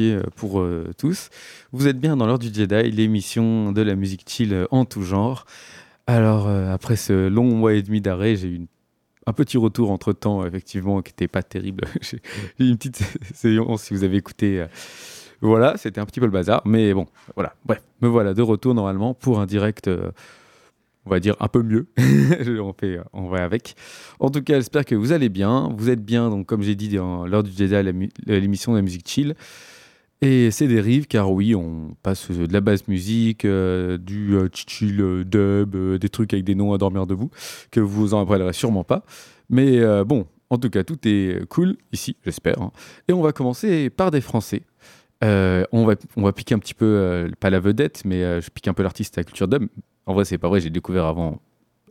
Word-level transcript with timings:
euh, 0.00 0.22
pour 0.36 0.60
euh, 0.60 0.90
tous. 0.96 1.28
Vous 1.72 1.86
êtes 1.86 1.98
bien 1.98 2.16
dans 2.16 2.26
l'heure 2.26 2.38
du 2.38 2.52
Jedi, 2.52 2.90
l'émission 2.90 3.72
de 3.72 3.82
la 3.82 3.94
musique 3.94 4.24
chill 4.26 4.54
euh, 4.54 4.66
en 4.70 4.84
tout 4.84 5.02
genre. 5.02 5.44
Alors, 6.06 6.48
après 6.48 6.94
ce 6.94 7.26
long 7.26 7.44
mois 7.44 7.74
et 7.74 7.82
demi 7.82 8.00
d'arrêt, 8.00 8.36
j'ai 8.36 8.46
eu 8.46 8.60
un 9.26 9.32
petit 9.32 9.56
retour 9.56 9.90
entre 9.90 10.12
temps, 10.12 10.46
effectivement, 10.46 11.02
qui 11.02 11.10
n'était 11.10 11.26
pas 11.26 11.42
terrible. 11.42 11.84
j'ai 12.00 12.20
eu 12.60 12.68
une 12.68 12.76
petite 12.76 13.02
séance 13.34 13.82
si 13.82 13.94
vous 13.94 14.04
avez 14.04 14.16
écouté. 14.16 14.64
voilà, 15.40 15.76
c'était 15.76 16.00
un 16.00 16.06
petit 16.06 16.20
peu 16.20 16.26
le 16.26 16.32
bazar, 16.32 16.62
mais 16.64 16.94
bon, 16.94 17.06
voilà. 17.34 17.54
Bref, 17.64 17.82
me 18.02 18.08
voilà 18.08 18.34
de 18.34 18.42
retour 18.42 18.72
normalement 18.72 19.14
pour 19.14 19.40
un 19.40 19.46
direct, 19.46 19.90
on 21.06 21.10
va 21.10 21.18
dire 21.18 21.34
un 21.40 21.48
peu 21.48 21.62
mieux. 21.62 21.88
on, 22.60 22.72
fait, 22.72 23.00
on 23.12 23.28
va 23.28 23.42
avec. 23.42 23.74
En 24.20 24.30
tout 24.30 24.42
cas, 24.42 24.54
j'espère 24.54 24.84
que 24.84 24.94
vous 24.94 25.10
allez 25.10 25.28
bien. 25.28 25.72
Vous 25.76 25.90
êtes 25.90 26.04
bien, 26.04 26.30
donc 26.30 26.46
comme 26.46 26.62
j'ai 26.62 26.74
dit 26.74 26.88
dans 26.88 27.26
l'heure 27.26 27.42
du 27.42 27.50
Jedi, 27.50 27.74
l'émission 28.26 28.72
de 28.72 28.78
la 28.78 28.82
musique 28.82 29.08
chill. 29.08 29.34
Et 30.22 30.50
c'est 30.50 30.66
des 30.66 30.80
rives, 30.80 31.06
car 31.06 31.30
oui, 31.30 31.54
on 31.54 31.94
passe 32.02 32.30
de 32.30 32.50
la 32.52 32.62
basse 32.62 32.88
musique, 32.88 33.44
euh, 33.44 33.98
du 33.98 34.34
euh, 34.34 34.48
chill 34.52 35.00
euh, 35.00 35.24
dub, 35.24 35.74
euh, 35.74 35.98
des 35.98 36.08
trucs 36.08 36.32
avec 36.32 36.44
des 36.44 36.54
noms 36.54 36.72
à 36.72 36.78
dormir 36.78 37.06
debout, 37.06 37.30
que 37.70 37.80
vous 37.80 38.14
en 38.14 38.22
appellerez 38.22 38.54
sûrement 38.54 38.82
pas. 38.82 39.04
Mais 39.50 39.78
euh, 39.78 40.04
bon, 40.04 40.26
en 40.48 40.56
tout 40.56 40.70
cas, 40.70 40.84
tout 40.84 40.98
est 41.04 41.46
cool 41.48 41.76
ici, 41.92 42.16
j'espère. 42.24 42.60
hein. 42.62 42.72
Et 43.08 43.12
on 43.12 43.20
va 43.20 43.32
commencer 43.32 43.90
par 43.90 44.10
des 44.10 44.22
Français. 44.22 44.62
Euh, 45.22 45.64
on, 45.72 45.84
va, 45.84 45.94
on 46.16 46.22
va 46.22 46.32
piquer 46.32 46.54
un 46.54 46.58
petit 46.58 46.74
peu, 46.74 46.86
euh, 46.86 47.28
pas 47.38 47.50
la 47.50 47.60
vedette, 47.60 48.02
mais 48.06 48.22
euh, 48.22 48.40
je 48.40 48.50
pique 48.50 48.68
un 48.68 48.74
peu 48.74 48.82
l'artiste 48.82 49.18
à 49.18 49.24
culture 49.24 49.48
dub. 49.48 49.66
En 50.06 50.14
vrai, 50.14 50.24
c'est 50.24 50.38
pas 50.38 50.48
vrai, 50.48 50.60
j'ai 50.60 50.70
découvert 50.70 51.04
avant, 51.04 51.40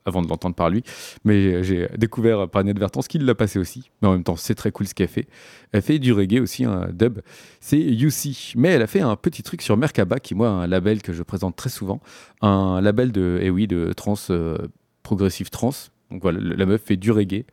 avant 0.06 0.22
de 0.22 0.28
l'entendre 0.28 0.56
par 0.56 0.70
lui. 0.70 0.84
Mais 1.24 1.64
j'ai 1.64 1.88
découvert 1.98 2.48
par 2.50 2.62
inadvertance 2.62 3.08
qu'il 3.08 3.26
l'a 3.26 3.36
passé 3.36 3.60
aussi. 3.60 3.90
Mais 4.02 4.08
en 4.08 4.12
même 4.14 4.24
temps, 4.24 4.36
c'est 4.36 4.56
très 4.56 4.72
cool 4.72 4.88
ce 4.88 4.94
qu'elle 4.94 5.08
fait. 5.08 5.28
Elle 5.72 5.82
fait 5.82 6.00
du 6.00 6.14
reggae 6.14 6.40
aussi, 6.42 6.64
un 6.66 6.88
dub. 6.94 7.20
C'est 7.60 7.80
UC. 7.80 8.54
Mais 8.56 8.70
elle 8.70 8.82
a 8.82 8.88
fait 8.88 9.02
un 9.02 9.16
petit 9.16 9.44
truc 9.44 9.62
sur 9.62 9.78
Merkaba, 9.78 10.20
qui, 10.20 10.36
moi, 10.36 10.50
un 10.50 10.68
label 10.68 11.02
que 11.02 11.12
je 11.14 11.24
présente 11.24 11.56
très 11.56 11.70
souvent. 11.70 12.00
Un 12.42 12.82
label 12.82 13.12
de, 13.12 13.40
eh 13.42 13.50
oui, 13.50 13.68
de 13.68 13.92
trans, 13.94 14.16
euh, 14.30 14.58
progressive 15.04 15.50
trans. 15.50 15.72
Donc 16.12 16.22
voilà, 16.22 16.40
la 16.40 16.66
meuf 16.68 16.84
fait 16.84 16.98
du 16.98 17.12
reggae 17.12 17.46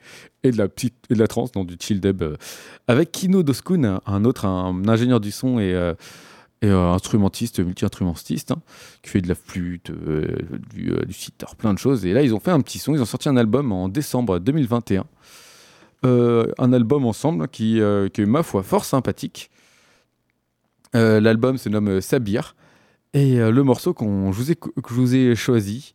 et 0.43 0.51
de 0.51 0.59
la, 0.59 0.69
petite, 0.69 0.95
et 1.09 1.15
de 1.15 1.19
la 1.19 1.27
trance, 1.27 1.53
donc 1.53 1.67
du 1.69 1.77
chill 1.81 2.01
dub. 2.03 2.21
euh, 2.23 2.37
avec 2.87 3.11
Kino 3.11 3.43
Doskun, 3.43 3.85
un- 3.85 4.01
un 4.05 4.25
autre, 4.27 4.45
un 4.45 4.87
ingénieur 4.89 5.21
du 5.21 5.31
son 5.31 5.59
et, 5.59 5.73
euh, 5.73 5.95
et 6.63 6.69
euh, 6.69 6.93
instrumentiste, 6.93 7.59
multi-instrumentiste, 7.59 8.53
hein, 8.53 8.63
qui 9.03 9.11
fait 9.11 9.21
de 9.21 9.29
la 9.29 9.35
flûte, 9.35 9.91
euh, 9.91 10.39
du, 10.73 10.93
euh, 10.93 11.05
du 11.05 11.13
sitar, 11.13 11.57
plein 11.57 11.75
de 11.75 11.79
choses. 11.79 12.07
Et 12.07 12.13
là, 12.13 12.23
ils 12.23 12.35
ont 12.35 12.41
fait 12.41 12.53
un 12.53 12.61
petit 12.61 12.79
son. 12.79 12.95
Ils 12.95 13.03
ont 13.03 13.07
sorti 13.07 13.29
un 13.29 13.37
album 13.37 13.73
en 13.73 13.89
décembre 13.89 14.39
2021. 14.39 15.05
Euh, 16.05 16.47
un 16.59 16.73
album 16.73 17.05
ensemble 17.05 17.49
qui, 17.49 17.79
est, 17.79 18.19
ma 18.21 18.43
foi, 18.43 18.63
fort 18.63 18.85
sympathique. 18.85 19.51
L'album 20.95 21.59
se 21.59 21.69
nomme 21.69 22.01
Sabir. 22.01 22.55
Et 23.15 23.37
le 23.37 23.63
morceau 23.63 23.95
que 23.95 24.05
je 24.05 24.95
vous 24.95 25.15
ai 25.15 25.35
choisi 25.35 25.93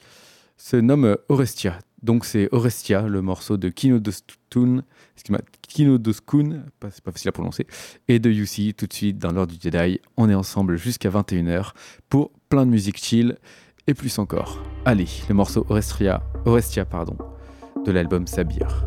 se 0.57 0.75
nomme 0.75 1.17
Orestia. 1.29 1.79
Donc 2.03 2.25
c'est 2.25 2.47
Orestia, 2.51 3.01
le 3.07 3.21
morceau 3.21 3.57
de 3.57 3.69
Kino 3.69 3.99
Dostun, 3.99 4.83
excuse-moi, 5.15 5.39
Kino 5.63 5.97
Doskun, 5.97 6.63
pas- 6.79 6.91
c'est 6.91 7.03
pas 7.03 7.11
facile 7.11 7.29
à 7.29 7.31
prononcer, 7.31 7.65
et 8.07 8.19
de 8.19 8.29
UC 8.29 8.73
tout 8.75 8.85
de 8.85 8.93
suite 8.93 9.17
dans 9.17 9.31
l'ordre 9.31 9.53
du 9.53 9.59
Jedi. 9.61 9.99
On 10.15 10.29
est 10.29 10.35
ensemble 10.35 10.77
jusqu'à 10.77 11.09
21h 11.09 11.73
pour 12.09 12.31
plein 12.49 12.65
de 12.65 12.71
musique 12.71 12.97
chill 12.97 13.37
et 13.87 13.93
plus 13.95 14.19
encore. 14.19 14.61
Allez, 14.85 15.07
le 15.27 15.33
morceau 15.33 15.65
Orestia, 15.69 16.21
Orestia 16.45 16.85
pardon, 16.85 17.17
de 17.85 17.91
l'album 17.91 18.27
Sabir. 18.27 18.85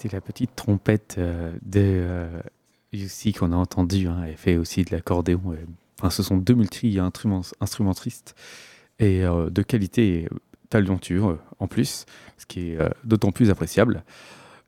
C'était 0.00 0.16
la 0.16 0.20
petite 0.20 0.56
trompette 0.56 1.16
euh, 1.18 1.52
de 1.62 1.80
euh, 1.82 2.40
Yussi 2.92 3.32
qu'on 3.32 3.52
a 3.52 3.56
entendu. 3.56 4.06
Hein. 4.06 4.22
Elle 4.26 4.36
fait 4.36 4.56
aussi 4.56 4.84
de 4.84 4.94
l'accordéon. 4.94 5.40
euh, 5.52 5.56
Enfin, 5.98 6.08
ce 6.08 6.22
sont 6.22 6.38
deux 6.38 6.54
multi-instrumentistes 6.54 8.34
et 8.98 9.22
euh, 9.22 9.50
de 9.50 9.60
qualité 9.60 10.28
talentueux 10.70 11.22
en 11.58 11.66
plus, 11.66 12.06
ce 12.38 12.46
qui 12.46 12.70
est 12.70 12.80
euh, 12.80 12.88
d'autant 13.04 13.32
plus 13.32 13.50
appréciable. 13.50 14.02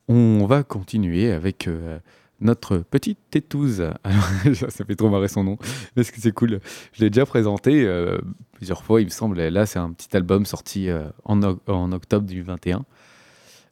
On 0.09 0.45
va 0.45 0.63
continuer 0.63 1.33
avec 1.33 1.69
euh, 1.69 1.99
notre 2.43 2.77
petite 2.77 3.19
tétouze. 3.31 3.89
Ça 4.55 4.85
fait 4.85 4.97
trop 4.97 5.09
marrer 5.09 5.29
son 5.29 5.45
nom, 5.45 5.57
parce 5.95 6.11
que 6.11 6.21
c'est 6.21 6.33
cool. 6.33 6.61
Je 6.93 7.03
l'ai 7.03 7.09
déjà 7.09 7.25
présenté 7.25 7.85
euh, 7.87 8.19
plusieurs 8.53 8.85
fois, 8.85 9.01
il 9.01 9.05
me 9.07 9.11
semble. 9.11 9.41
Là, 9.41 9.65
c'est 9.65 9.79
un 9.79 9.91
petit 9.93 10.15
album 10.15 10.45
sorti 10.45 10.91
euh, 10.91 11.05
en, 11.25 11.41
en 11.43 11.93
octobre 11.93 12.27
du 12.27 12.43
21. 12.43 12.85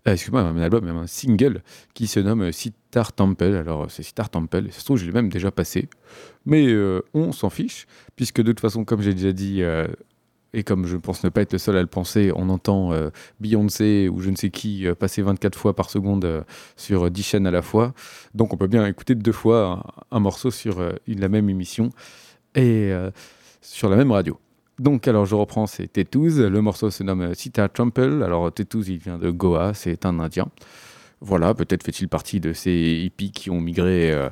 Euh, 0.09 0.13
Excuse-moi, 0.13 0.43
un 0.43 0.57
album, 0.59 0.85
même 0.85 0.97
un 0.97 1.07
single 1.07 1.63
qui 1.95 2.07
se 2.07 2.21
nomme 2.21 2.53
Sitar 2.53 3.13
Temple. 3.13 3.55
Alors, 3.55 3.91
c'est 3.91 4.03
Sitar 4.03 4.31
Temple, 4.31 4.67
et 4.69 4.71
ça 4.71 4.81
se 4.81 4.85
trouve, 4.85 4.97
je 4.97 5.07
l'ai 5.07 5.13
même 5.13 5.29
déjà 5.29 5.51
passé. 5.51 5.89
Mais 6.47 6.67
euh, 6.69 7.03
on 7.15 7.33
s'en 7.33 7.51
fiche, 7.51 7.87
puisque 8.17 8.41
de 8.41 8.53
toute 8.53 8.61
façon, 8.61 8.85
comme 8.85 9.03
j'ai 9.03 9.15
déjà 9.15 9.33
dit, 9.33 9.63
euh, 9.63 9.87
et 10.53 10.65
comme 10.65 10.87
je 10.87 10.97
pense 10.97 11.23
ne 11.23 11.29
pas 11.29 11.43
être 11.43 11.53
le 11.53 11.59
seul 11.59 11.77
à 11.77 11.81
le 11.81 11.87
penser, 11.87 12.33
on 12.35 12.49
entend 12.49 12.93
euh, 12.93 13.11
Beyoncé 13.41 14.09
ou 14.09 14.21
je 14.21 14.31
ne 14.31 14.37
sais 14.37 14.51
qui 14.51 14.87
passer 14.99 15.23
24 15.23 15.57
fois 15.57 15.77
par 15.77 15.91
seconde 15.91 16.45
sur 16.77 17.07
euh, 17.07 17.11
10 17.11 17.23
chaînes 17.23 17.47
à 17.47 17.51
la 17.51 17.63
fois. 17.63 17.95
Donc, 18.35 18.53
on 18.53 18.57
peut 18.57 18.67
bien 18.67 18.87
écouter 18.87 19.15
deux 19.15 19.33
fois 19.33 19.85
un, 20.11 20.21
morceau 20.21 20.51
sur 20.51 20.83
la 21.07 21.29
même 21.29 21.49
émission 21.49 21.91
et 22.55 22.93
sur 23.61 23.89
la 23.89 23.97
même 23.97 24.11
radio. 24.11 24.39
Donc, 24.81 25.07
alors, 25.07 25.27
je 25.27 25.35
reprends, 25.35 25.67
c'est 25.67 25.89
Tetooz. 25.89 26.41
Le 26.41 26.63
morceau 26.63 26.91
se 26.91 27.03
nomme 27.03 27.35
Sita 27.35 27.69
Trample. 27.69 28.23
Alors, 28.25 28.51
Tetooz, 28.51 28.89
il 28.89 28.97
vient 28.97 29.19
de 29.19 29.31
Goa, 29.31 29.75
c'est 29.75 30.07
un 30.07 30.19
Indien. 30.19 30.49
Voilà, 31.21 31.53
peut-être 31.53 31.85
fait-il 31.85 32.09
partie 32.09 32.41
de 32.41 32.55
ces 32.55 33.03
hippies 33.05 33.31
qui 33.31 33.51
ont 33.51 33.61
migré 33.61 34.11
euh, 34.11 34.31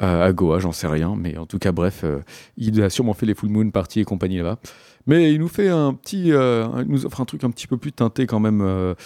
à, 0.00 0.32
Goa, 0.32 0.58
j'en 0.58 0.72
sais 0.72 0.88
rien. 0.88 1.14
Mais 1.16 1.38
en 1.38 1.46
tout 1.46 1.60
cas, 1.60 1.70
bref, 1.70 2.00
euh, 2.02 2.18
il 2.56 2.82
a 2.82 2.90
sûrement 2.90 3.14
fait 3.14 3.24
les 3.24 3.36
Full 3.36 3.50
Moon 3.50 3.70
Party 3.70 4.00
et 4.00 4.04
compagnie 4.04 4.38
là-bas. 4.38 4.58
Mais 5.06 5.32
il 5.32 5.38
nous 5.38 5.46
fait 5.46 5.68
un 5.68 5.94
petit. 5.94 6.32
euh, 6.32 6.66
il 6.80 6.90
nous 6.90 7.06
offre 7.06 7.20
un 7.20 7.24
truc 7.24 7.44
un 7.44 7.50
petit 7.52 7.68
peu 7.68 7.76
plus 7.76 7.92
teinté 7.92 8.26
quand 8.26 8.40
même. 8.40 8.96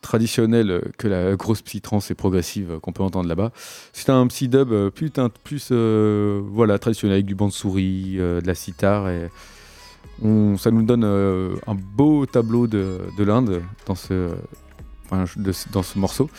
traditionnel 0.00 0.90
que 0.98 1.08
la 1.08 1.36
grosse 1.36 1.60
psytrance 1.60 2.10
et 2.10 2.14
progressive 2.14 2.78
qu'on 2.80 2.92
peut 2.92 3.02
entendre 3.02 3.28
là-bas. 3.28 3.52
C'est 3.92 4.08
un 4.08 4.26
psy 4.28 4.48
dub 4.48 4.88
plus, 4.88 5.10
plus 5.44 5.70
voilà, 5.70 6.78
traditionnel 6.78 7.16
avec 7.16 7.26
du 7.26 7.34
banc 7.34 7.48
de 7.48 7.52
souris, 7.52 8.16
de 8.16 8.46
la 8.46 8.54
sitar 8.54 9.10
et 9.10 9.30
ça 10.56 10.70
nous 10.70 10.82
donne 10.82 11.04
euh, 11.04 11.56
un 11.66 11.74
beau 11.74 12.24
tableau 12.26 12.66
de, 12.66 13.00
de 13.18 13.24
l'Inde 13.24 13.62
dans 13.86 13.94
ce, 13.94 14.30
morceau. 15.98 16.30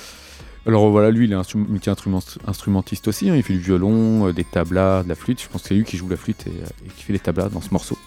Alors 0.65 0.89
voilà, 0.89 1.11
lui, 1.11 1.25
il 1.25 1.31
est 1.31 1.35
instru- 1.35 1.67
multi-instrumentiste 1.67 3.07
aussi. 3.07 3.29
hein. 3.29 3.35
Il 3.35 3.43
fait 3.43 3.53
du 3.53 3.59
violon, 3.59 4.27
euh, 4.27 4.33
des 4.33 4.43
tablas, 4.43 5.03
de 5.03 5.09
la 5.09 5.15
flûte. 5.15 5.41
Je 5.41 5.47
pense 5.47 5.61
que 5.61 5.67
c'est 5.67 5.75
lui 5.75 5.83
qui 5.83 5.97
joue 5.97 6.09
la 6.09 6.17
flûte 6.17 6.47
et, 6.47 6.49
euh, 6.49 6.89
qui 6.95 7.03
fait 7.03 7.13
les 7.13 7.19
tablas 7.19 7.49
dans 7.49 7.61
ce 7.61 7.69
morceau. 7.71 7.97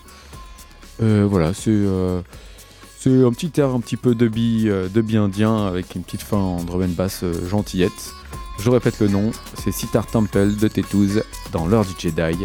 Voilà, 1.00 1.55
c'est 1.55 1.70
un 3.06 3.31
petit 3.31 3.53
air 3.61 3.69
un 3.69 3.79
petit 3.81 3.97
peu 3.97 4.17
de 4.17 4.26
bi, 4.26 4.69
indien 5.17 5.67
avec 5.67 5.94
une 5.94 6.03
petite 6.03 6.23
fin 6.23 6.38
en 6.38 6.65
drum 6.65 6.82
and 6.82 6.94
bass 6.97 7.25
gentillette. 7.49 8.12
Je 8.59 8.69
répète 8.70 8.99
le 8.99 9.06
nom, 9.06 9.31
c'est 9.62 9.70
Sitar 9.70 10.09
Temple 10.09 10.56
de 10.56 10.67
Tetooz 10.67 11.23
dans 11.53 11.69
l'heure 11.69 11.85
du 11.85 11.93
Jedi. 11.97 12.44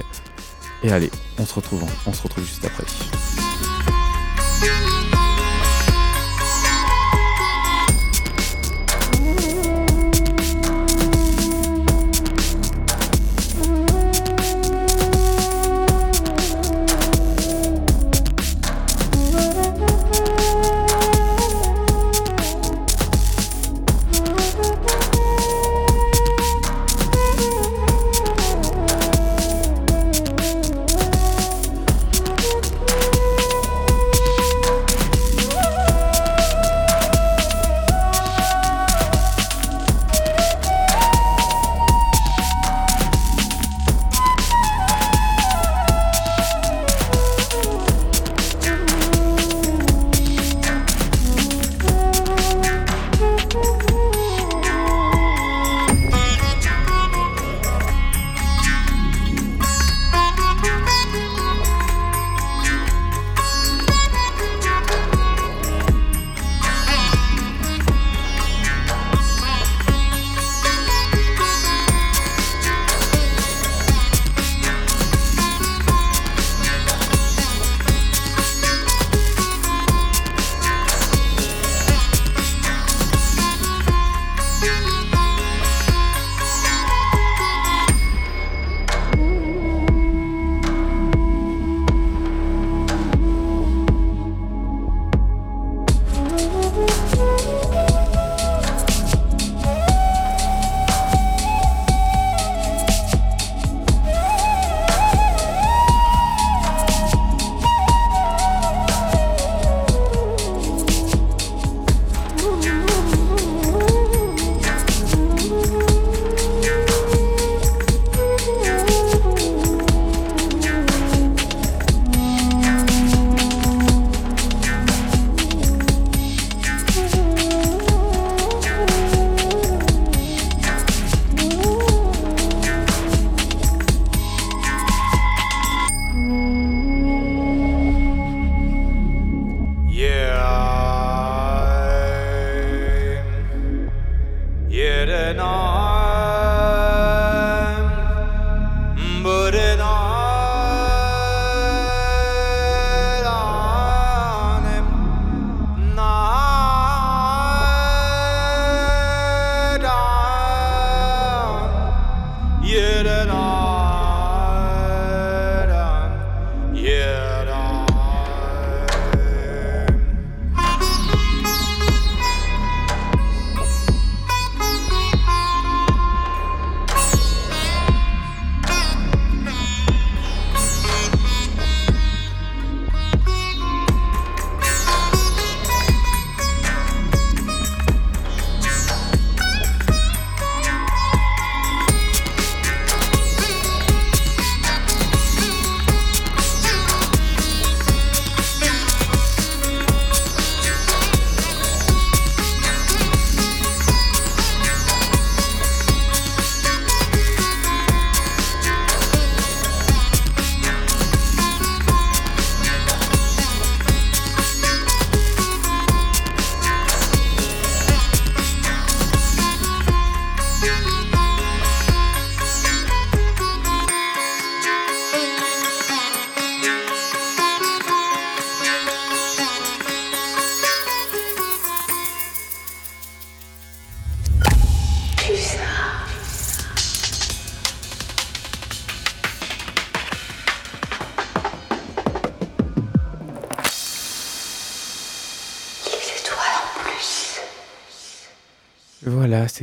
Et 0.84 0.92
allez, 0.92 1.10
on 1.40 1.46
se 1.46 1.54
retrouve, 1.54 1.84
on 2.06 2.14
se 2.14 2.22
retrouve 2.24 2.46
juste 2.46 2.66
après. 2.66 2.84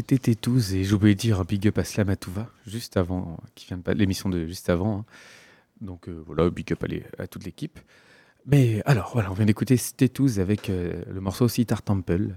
C'était 0.01 0.17
Tétouz 0.17 0.73
et 0.73 0.83
de 0.83 1.13
dire 1.13 1.45
big 1.45 1.69
up 1.69 1.77
à 1.77 1.85
Slamatouva, 1.85 2.49
juste 2.67 2.97
avant, 2.97 3.37
qui 3.55 3.67
vient 3.67 3.77
de 3.77 3.93
l'émission 3.93 4.31
de 4.31 4.47
juste 4.47 4.71
avant. 4.71 5.01
hein. 5.01 5.05
Donc 5.83 6.09
euh, 6.09 6.23
voilà, 6.27 6.49
big 6.49 6.73
up 6.73 6.83
à, 7.19 7.27
toute 7.27 7.45
l'équipe. 7.45 7.79
Mais 8.47 8.81
alors, 8.87 9.11
voilà, 9.13 9.31
on 9.31 9.35
vient 9.35 9.45
d'écouter 9.45 9.77
Tétouz 9.77 10.41
avec 10.41 10.71
euh, 10.71 11.03
le 11.13 11.21
morceau 11.21 11.49
Sitar 11.49 11.83
Temple 11.83 12.29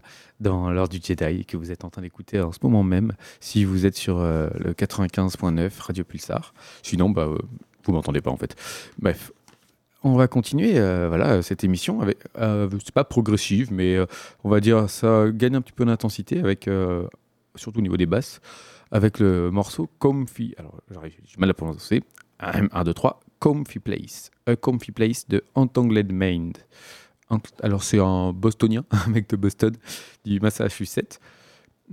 dans 0.42 0.72
l'heure 0.72 0.90
du 0.90 1.00
Jedi 1.02 1.46
que 1.46 1.56
vous 1.56 1.72
êtes 1.72 1.86
en 1.86 1.90
train 1.90 2.02
d'écouter 2.02 2.42
en 2.42 2.52
ce 2.52 2.60
moment 2.64 2.84
même, 2.84 3.14
si 3.40 3.64
vous 3.64 3.86
êtes 3.86 3.96
sur 3.96 4.20
euh, 4.20 4.50
le 4.60 4.74
95.9 4.74 5.72
Radio 5.80 6.04
Pulsar. 6.04 6.54
Sinon, 6.82 7.12
bah, 7.12 7.30
vous 7.86 7.94
m'entendez 7.94 8.20
pas 8.20 8.32
en 8.32 8.38
fait. 8.38 8.58
Bref. 9.00 9.32
On 10.06 10.18
va 10.18 10.28
continuer 10.28 10.74
voilà, 11.08 11.42
cette 11.42 11.64
émission. 11.64 12.02
Avec, 12.02 12.18
euh, 12.38 12.70
c'est 12.84 12.94
pas 12.94 13.06
progressive, 13.06 13.72
mais 13.72 13.98
on 14.44 14.50
va 14.50 14.60
dire 14.60 14.90
ça 14.90 15.32
gagne 15.32 15.56
un 15.56 15.62
petit 15.62 15.72
peu 15.72 15.86
d'intensité 15.86 16.42
avec 16.42 16.68
surtout 17.56 17.80
au 17.80 17.82
niveau 17.82 17.98
des 17.98 18.06
basses, 18.06 18.40
avec 18.92 19.20
le 19.20 19.52
morceau 19.52 19.90
Comfy. 20.00 20.54
Alors, 20.58 20.82
j'ai 20.90 21.38
mal 21.38 21.50
à 21.50 21.54
prononcer. 21.54 22.04
1, 22.40 22.84
2, 22.84 22.94
3. 22.94 23.20
Comfy 23.40 23.80
Place. 23.80 24.32
A 24.46 24.56
Comfy 24.56 24.92
Place 24.92 25.28
de 25.28 25.44
Entangled 25.56 26.12
Mind. 26.12 26.58
Alors, 27.62 27.84
c'est 27.84 28.00
un 28.00 28.32
bostonien, 28.32 28.86
un 28.92 29.10
mec 29.10 29.30
de 29.30 29.36
Boston, 29.36 29.74
du 30.26 30.40
Massachusetts. 30.40 31.20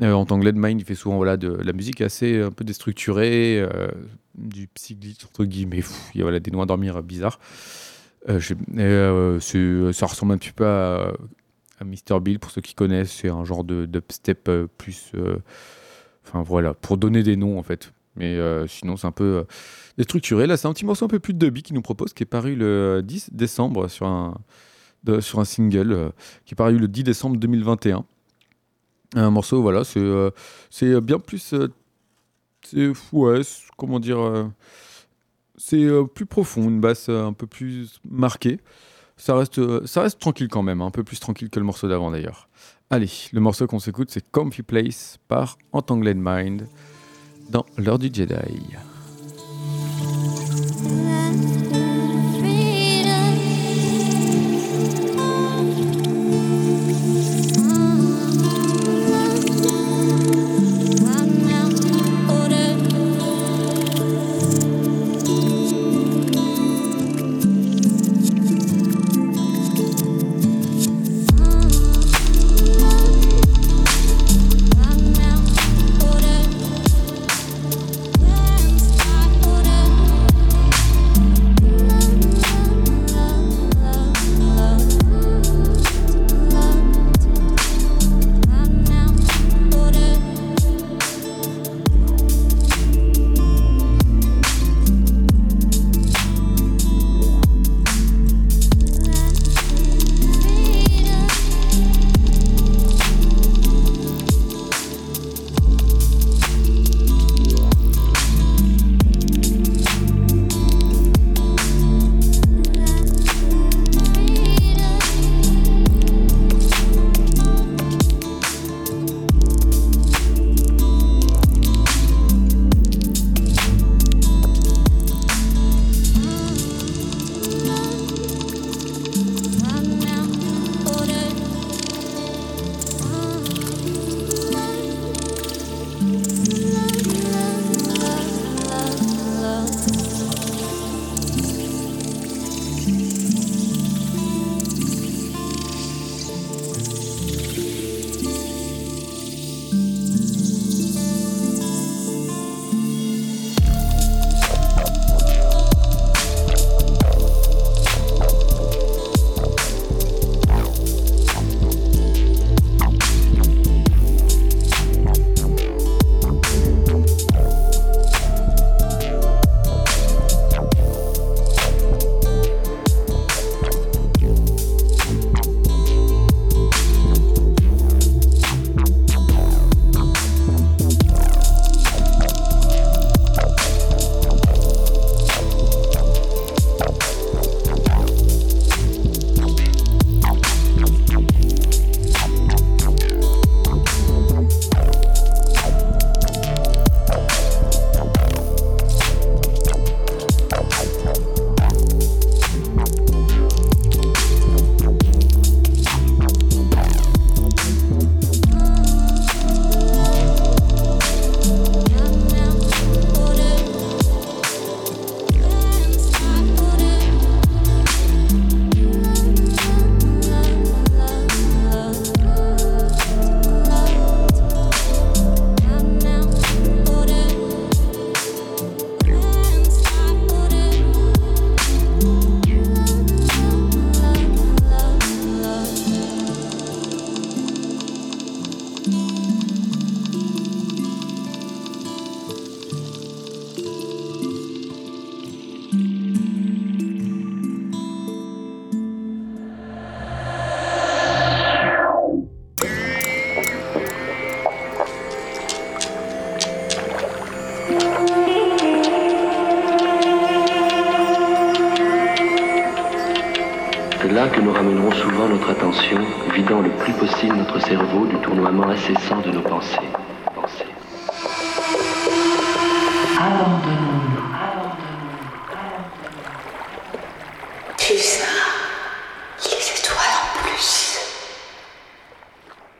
Euh, 0.02 0.12
Entangled 0.12 0.56
Mind, 0.56 0.80
il 0.80 0.84
fait 0.84 0.94
souvent 0.94 1.16
voilà, 1.16 1.36
de 1.36 1.48
la 1.48 1.72
musique 1.72 2.00
assez 2.00 2.40
un 2.40 2.50
peu 2.50 2.64
déstructurée, 2.64 3.60
euh, 3.60 3.88
du 4.34 4.68
psyglitch, 4.68 5.24
entre 5.24 5.44
guillemets. 5.44 5.82
Il 6.14 6.18
y 6.18 6.20
a 6.20 6.24
voilà, 6.24 6.40
des 6.40 6.50
noix 6.50 6.64
à 6.64 6.66
dormir 6.66 7.02
bizarres. 7.02 7.38
Euh, 8.28 8.40
et, 8.76 8.80
euh, 8.80 9.92
ça 9.92 10.06
ressemble 10.06 10.32
un 10.32 10.38
petit 10.38 10.52
peu 10.52 10.66
à 10.66 11.12
Mr. 11.84 12.20
Bill, 12.20 12.38
pour 12.38 12.50
ceux 12.50 12.60
qui 12.60 12.74
connaissent. 12.74 13.12
C'est 13.12 13.28
un 13.30 13.44
genre 13.44 13.64
de 13.64 13.86
dubstep 13.86 14.48
euh, 14.48 14.66
plus. 14.78 15.12
euh, 15.14 15.38
Enfin 16.26 16.42
voilà, 16.42 16.74
pour 16.74 16.96
donner 16.96 17.22
des 17.22 17.36
noms 17.36 17.58
en 17.58 17.62
fait. 17.62 17.92
Mais 18.16 18.36
euh, 18.36 18.66
sinon, 18.66 18.96
c'est 18.96 19.06
un 19.06 19.12
peu 19.12 19.46
déstructuré. 19.96 20.46
Là, 20.46 20.56
c'est 20.56 20.68
un 20.68 20.72
petit 20.72 20.84
morceau 20.84 21.06
un 21.06 21.08
peu 21.08 21.18
plus 21.18 21.32
de 21.34 21.38
dubby 21.38 21.62
qui 21.62 21.74
nous 21.74 21.82
propose, 21.82 22.12
qui 22.12 22.22
est 22.22 22.26
paru 22.26 22.54
le 22.54 23.00
10 23.02 23.30
décembre 23.32 23.88
sur 23.88 24.06
un, 24.06 24.34
sur 25.20 25.40
un 25.40 25.44
single, 25.44 26.12
qui 26.44 26.54
est 26.54 26.56
paru 26.56 26.78
le 26.78 26.88
10 26.88 27.04
décembre 27.04 27.36
2021. 27.38 28.04
Un 29.16 29.30
morceau, 29.30 29.62
voilà, 29.62 29.82
c'est 29.84 31.00
bien 31.00 31.18
plus. 31.18 31.54
c'est 32.62 32.92
ouais, 33.12 33.40
comment 33.76 33.98
dire. 33.98 34.50
c'est 35.56 35.86
plus 36.14 36.26
profond, 36.26 36.64
une 36.68 36.80
basse 36.80 37.08
un 37.08 37.32
peu 37.32 37.46
plus 37.46 38.00
marquée. 38.08 38.60
Ça 39.20 39.36
reste, 39.36 39.58
euh, 39.58 39.82
ça 39.84 40.00
reste 40.00 40.18
tranquille 40.18 40.48
quand 40.48 40.62
même, 40.62 40.80
hein, 40.80 40.86
un 40.86 40.90
peu 40.90 41.04
plus 41.04 41.20
tranquille 41.20 41.50
que 41.50 41.60
le 41.60 41.66
morceau 41.66 41.88
d'avant 41.88 42.10
d'ailleurs. 42.10 42.48
Allez, 42.88 43.10
le 43.32 43.40
morceau 43.40 43.66
qu'on 43.66 43.78
s'écoute, 43.78 44.10
c'est 44.10 44.24
Comfy 44.30 44.62
Place 44.62 45.18
par 45.28 45.58
Entangled 45.72 46.16
Mind 46.18 46.66
dans 47.50 47.66
l'heure 47.76 47.98
du 47.98 48.10
Jedi. 48.12 48.34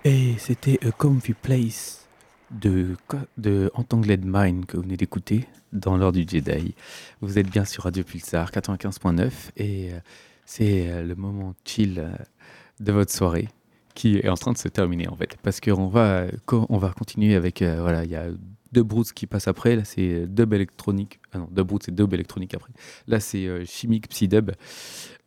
Et 0.04 0.34
c'était 0.38 0.78
A 0.86 0.92
Comfy 0.92 1.34
Place 1.34 2.08
de, 2.50 2.96
de 3.36 3.70
Entangled 3.74 4.24
Mind 4.24 4.64
que 4.64 4.78
vous 4.78 4.82
venez 4.82 4.96
d'écouter 4.96 5.46
dans 5.74 5.98
l'heure 5.98 6.12
du 6.12 6.24
Jedi. 6.26 6.74
Vous 7.20 7.38
êtes 7.38 7.50
bien 7.50 7.66
sur 7.66 7.84
Radio 7.84 8.02
Pulsar 8.02 8.50
95.9 8.50 9.30
et 9.58 9.92
euh, 9.92 9.98
c'est 10.46 10.88
euh, 10.88 11.02
le 11.02 11.14
moment 11.16 11.54
chill 11.66 11.98
euh, 11.98 12.12
de 12.80 12.92
votre 12.92 13.12
soirée 13.12 13.48
qui 13.94 14.16
est 14.16 14.30
en 14.30 14.36
train 14.36 14.52
de 14.52 14.58
se 14.58 14.68
terminer 14.68 15.06
en 15.06 15.16
fait. 15.16 15.36
Parce 15.42 15.60
qu'on 15.60 15.88
va 15.88 16.24
on 16.48 16.78
va 16.78 16.94
continuer 16.96 17.34
avec 17.34 17.62
voilà 17.62 18.04
il 18.04 18.10
y 18.10 18.16
a 18.16 18.28
deux 18.72 18.82
brutes 18.82 19.12
qui 19.12 19.26
passent 19.26 19.48
après. 19.48 19.76
Là 19.76 19.84
c'est 19.84 20.26
dub 20.26 20.54
électronique 20.54 21.20
ah 21.32 21.38
non 21.38 21.48
deux 21.50 21.64
brutes 21.64 21.82
c'est 21.84 21.94
dub 21.94 22.14
électronique 22.14 22.54
après. 22.54 22.72
Là 23.06 23.20
c'est 23.20 23.66
chimique 23.66 24.08
psy 24.08 24.28
dub 24.28 24.52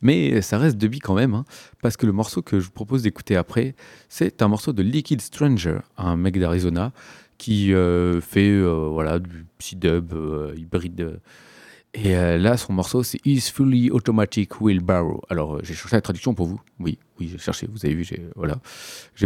mais 0.04 0.42
ça 0.42 0.58
reste 0.60 0.78
dubby 0.78 1.00
quand 1.00 1.16
même 1.16 1.34
hein, 1.34 1.46
parce 1.82 1.98
que 1.98 2.06
le 2.06 2.12
morceau 2.12 2.42
que 2.42 2.60
je 2.60 2.66
vous 2.66 2.72
propose 2.72 3.02
d'écouter 3.02 3.36
après 3.36 3.76
c'est 4.10 4.42
un 4.42 4.48
morceau 4.48 4.74
de 4.74 4.84
Liquid 4.84 5.22
Stranger 5.22 5.80
un 5.98 6.16
mec 6.16 6.40
d'Arizona 6.40 6.92
qui 7.38 7.74
fait 8.22 8.62
voilà 8.62 9.20
du 9.20 9.46
psy 9.58 9.76
dub 9.76 10.14
hybride 10.56 11.20
et 11.94 12.16
euh, 12.16 12.38
là, 12.38 12.58
son 12.58 12.74
morceau, 12.74 13.04
c'est 13.04 13.20
Is 13.26 13.52
Fully 13.54 13.92
Automatic 13.92 14.60
Wheelbarrow. 14.60 15.22
Alors, 15.30 15.56
euh, 15.56 15.60
j'ai 15.64 15.76
cherché 15.76 15.96
la 15.96 16.02
traduction 16.02 16.34
pour 16.34 16.48
vous. 16.48 16.60
Oui, 16.80 16.98
j'ai 17.30 17.38
cherché. 17.38 17.68
Vous 17.72 17.86
avez 17.86 17.96
vu, 17.96 18.04
j'ai 18.04 18.26
voilà, 18.36 18.60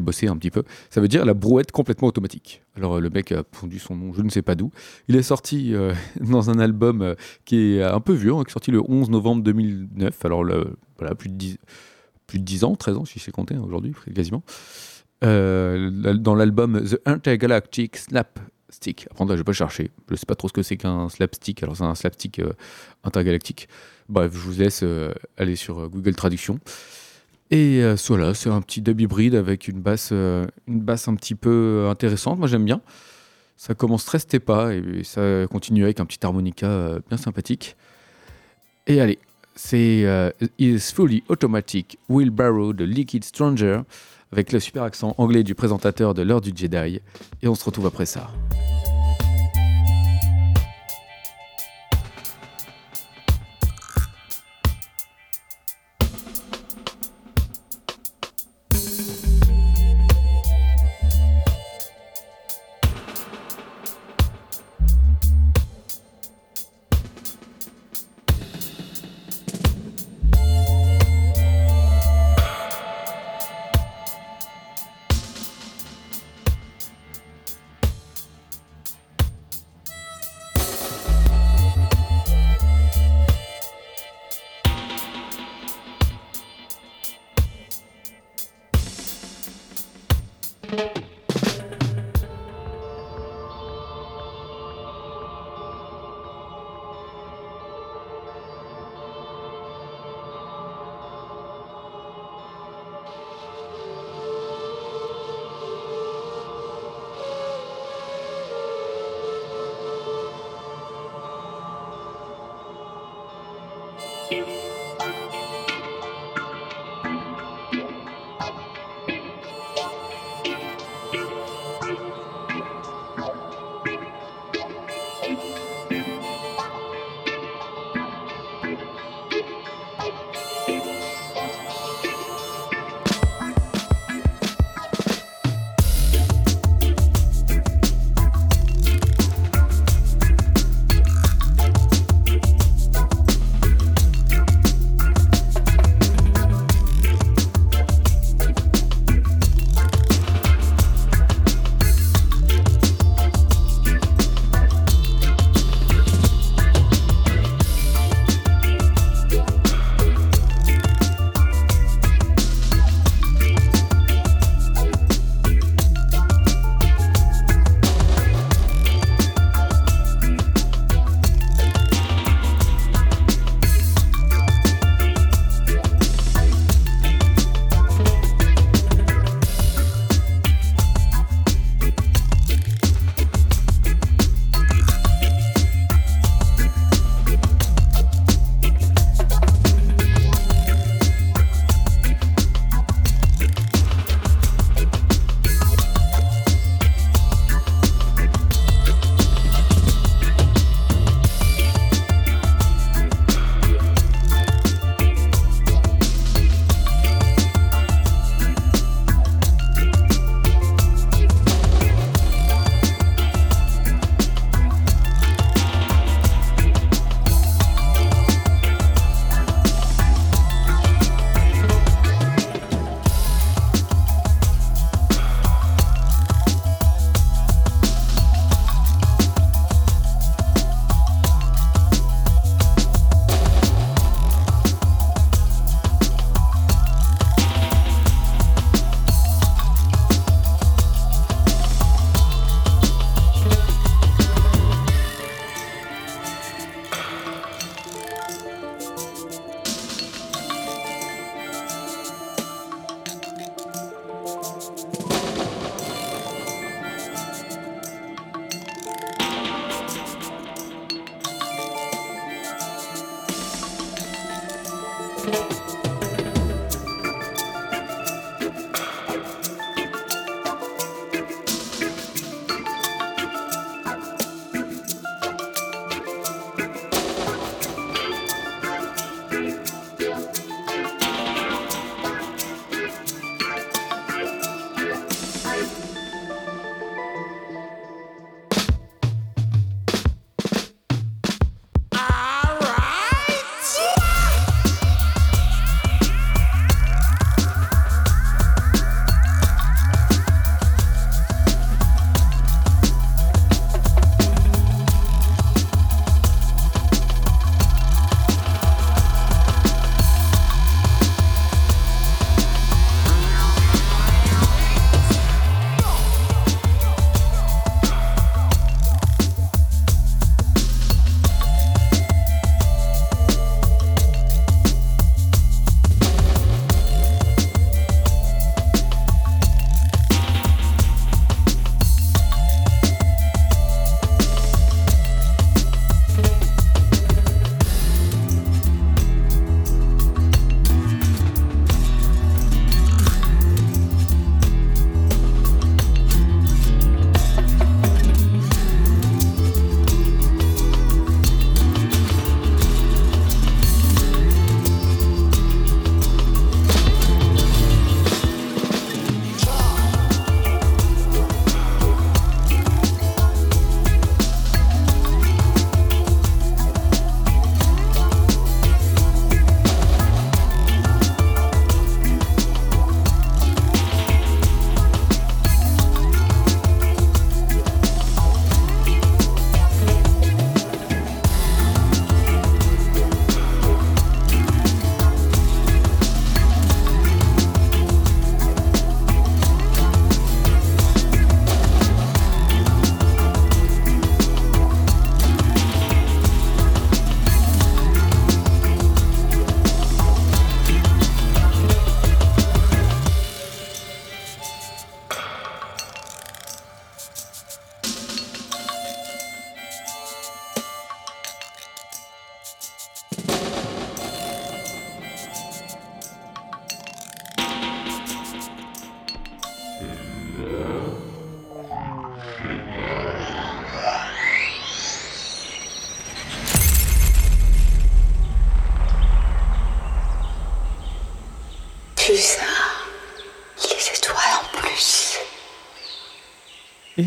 bossé 0.02 0.28
un 0.28 0.38
petit 0.38 0.52
peu. 0.52 0.64
Ça 0.90 1.02
veut 1.02 1.08
dire 1.08 1.26
la 1.26 1.34
brouette 1.34 1.72
complètement 1.72 2.08
automatique. 2.08 2.62
Alors, 2.76 2.98
euh, 2.98 3.00
le 3.00 3.10
mec 3.10 3.32
a 3.32 3.44
pondu 3.44 3.80
son 3.80 3.96
nom, 3.96 4.14
je 4.14 4.22
ne 4.22 4.30
sais 4.30 4.42
pas 4.42 4.56
d'où. 4.56 4.72
Il 5.08 5.16
est 5.16 5.24
sorti 5.24 5.74
dans 6.22 6.50
un 6.50 6.60
album 6.60 7.16
qui 7.46 7.78
est 7.78 7.84
un 7.84 8.00
peu 8.00 8.14
vieux, 8.14 8.34
hein, 8.34 8.44
qui 8.44 8.50
est 8.50 8.54
sorti 8.54 8.72
le 8.72 8.82
11 8.82 9.10
novembre 9.10 9.44
2009. 9.44 10.26
Alors, 10.26 10.44
le, 10.44 10.78
voilà, 10.98 11.16
plus 11.16 11.30
de 11.30 11.36
10, 11.36 11.58
plus 12.28 12.40
de 12.40 12.44
10 12.44 12.64
ans, 12.64 12.76
13 12.76 12.98
ans, 12.98 13.06
si 13.06 13.20
c'est 13.20 13.32
compté 13.32 13.56
hein, 13.56 13.62
aujourd'hui, 13.66 13.94
quasiment. 14.14 14.44
dans 15.22 16.36
l'album 16.36 16.84
The 16.84 17.00
Intergalactic 17.06 17.98
Snap 17.98 18.40
stick. 18.70 19.08
Après, 19.12 19.26
je 19.30 19.34
vais 19.34 19.44
pas 19.44 19.54
chercher. 19.54 19.92
Je 20.10 20.16
sais 20.16 20.26
pas 20.26 20.36
trop 20.36 20.48
ce 20.48 20.54
que 20.54 20.64
c'est 20.64 20.78
qu'un 20.78 21.10
slapstick. 21.10 21.64
Alors, 21.64 21.78
c'est 21.78 21.84
un 21.84 21.96
slapstick 21.96 22.40
euh, 22.40 22.54
intergalactique. 23.04 23.68
Bref, 24.10 24.32
je 24.34 24.40
vous 24.40 24.60
laisse 24.60 24.82
euh, 24.84 25.14
aller 25.38 25.56
sur 25.56 25.80
euh, 25.80 25.88
Google 25.88 26.16
Traduction. 26.16 26.60
Et 27.52 27.82
voilà, 28.08 28.34
c'est 28.34 28.50
un 28.50 28.62
petit 28.62 28.82
dub 28.82 29.00
hybride 29.00 29.36
avec 29.36 29.68
une 29.68 29.80
basse, 29.80 30.12
une 30.12 30.50
basse 30.68 31.08
un 31.08 31.16
petit 31.16 31.36
peu 31.36 31.88
intéressante. 31.90 32.40
Moi, 32.40 32.48
j'aime 32.48 32.66
bien. 32.66 32.82
Ça 33.56 33.74
commence 33.74 34.06
très 34.06 34.20
pas 34.40 34.74
et 34.74 35.04
ça 35.04 35.48
continue 35.50 35.84
avec 35.84 36.00
un 36.00 36.06
petit 36.06 36.20
harmonica 36.24 37.00
bien 37.08 37.18
sympathique. 37.18 37.76
Et 38.86 39.02
allez, 39.02 39.18
c'est 39.56 40.06
Is 40.60 40.80
Fully 40.94 41.24
Automatic 41.30 41.98
Wheelbarrow 42.10 42.74
de 42.74 42.84
Liquid 42.84 43.24
Stranger 43.24 43.82
avec 44.32 44.52
le 44.52 44.60
super 44.60 44.84
accent 44.84 45.16
anglais 45.18 45.44
du 45.44 45.56
présentateur 45.56 46.14
de 46.14 46.22
l'heure 46.22 46.42
du 46.42 46.52
Jedi. 46.56 47.00
Et 47.42 47.48
on 47.48 47.56
se 47.56 47.64
retrouve 47.64 47.86
après 47.86 48.06
ça. 48.06 48.30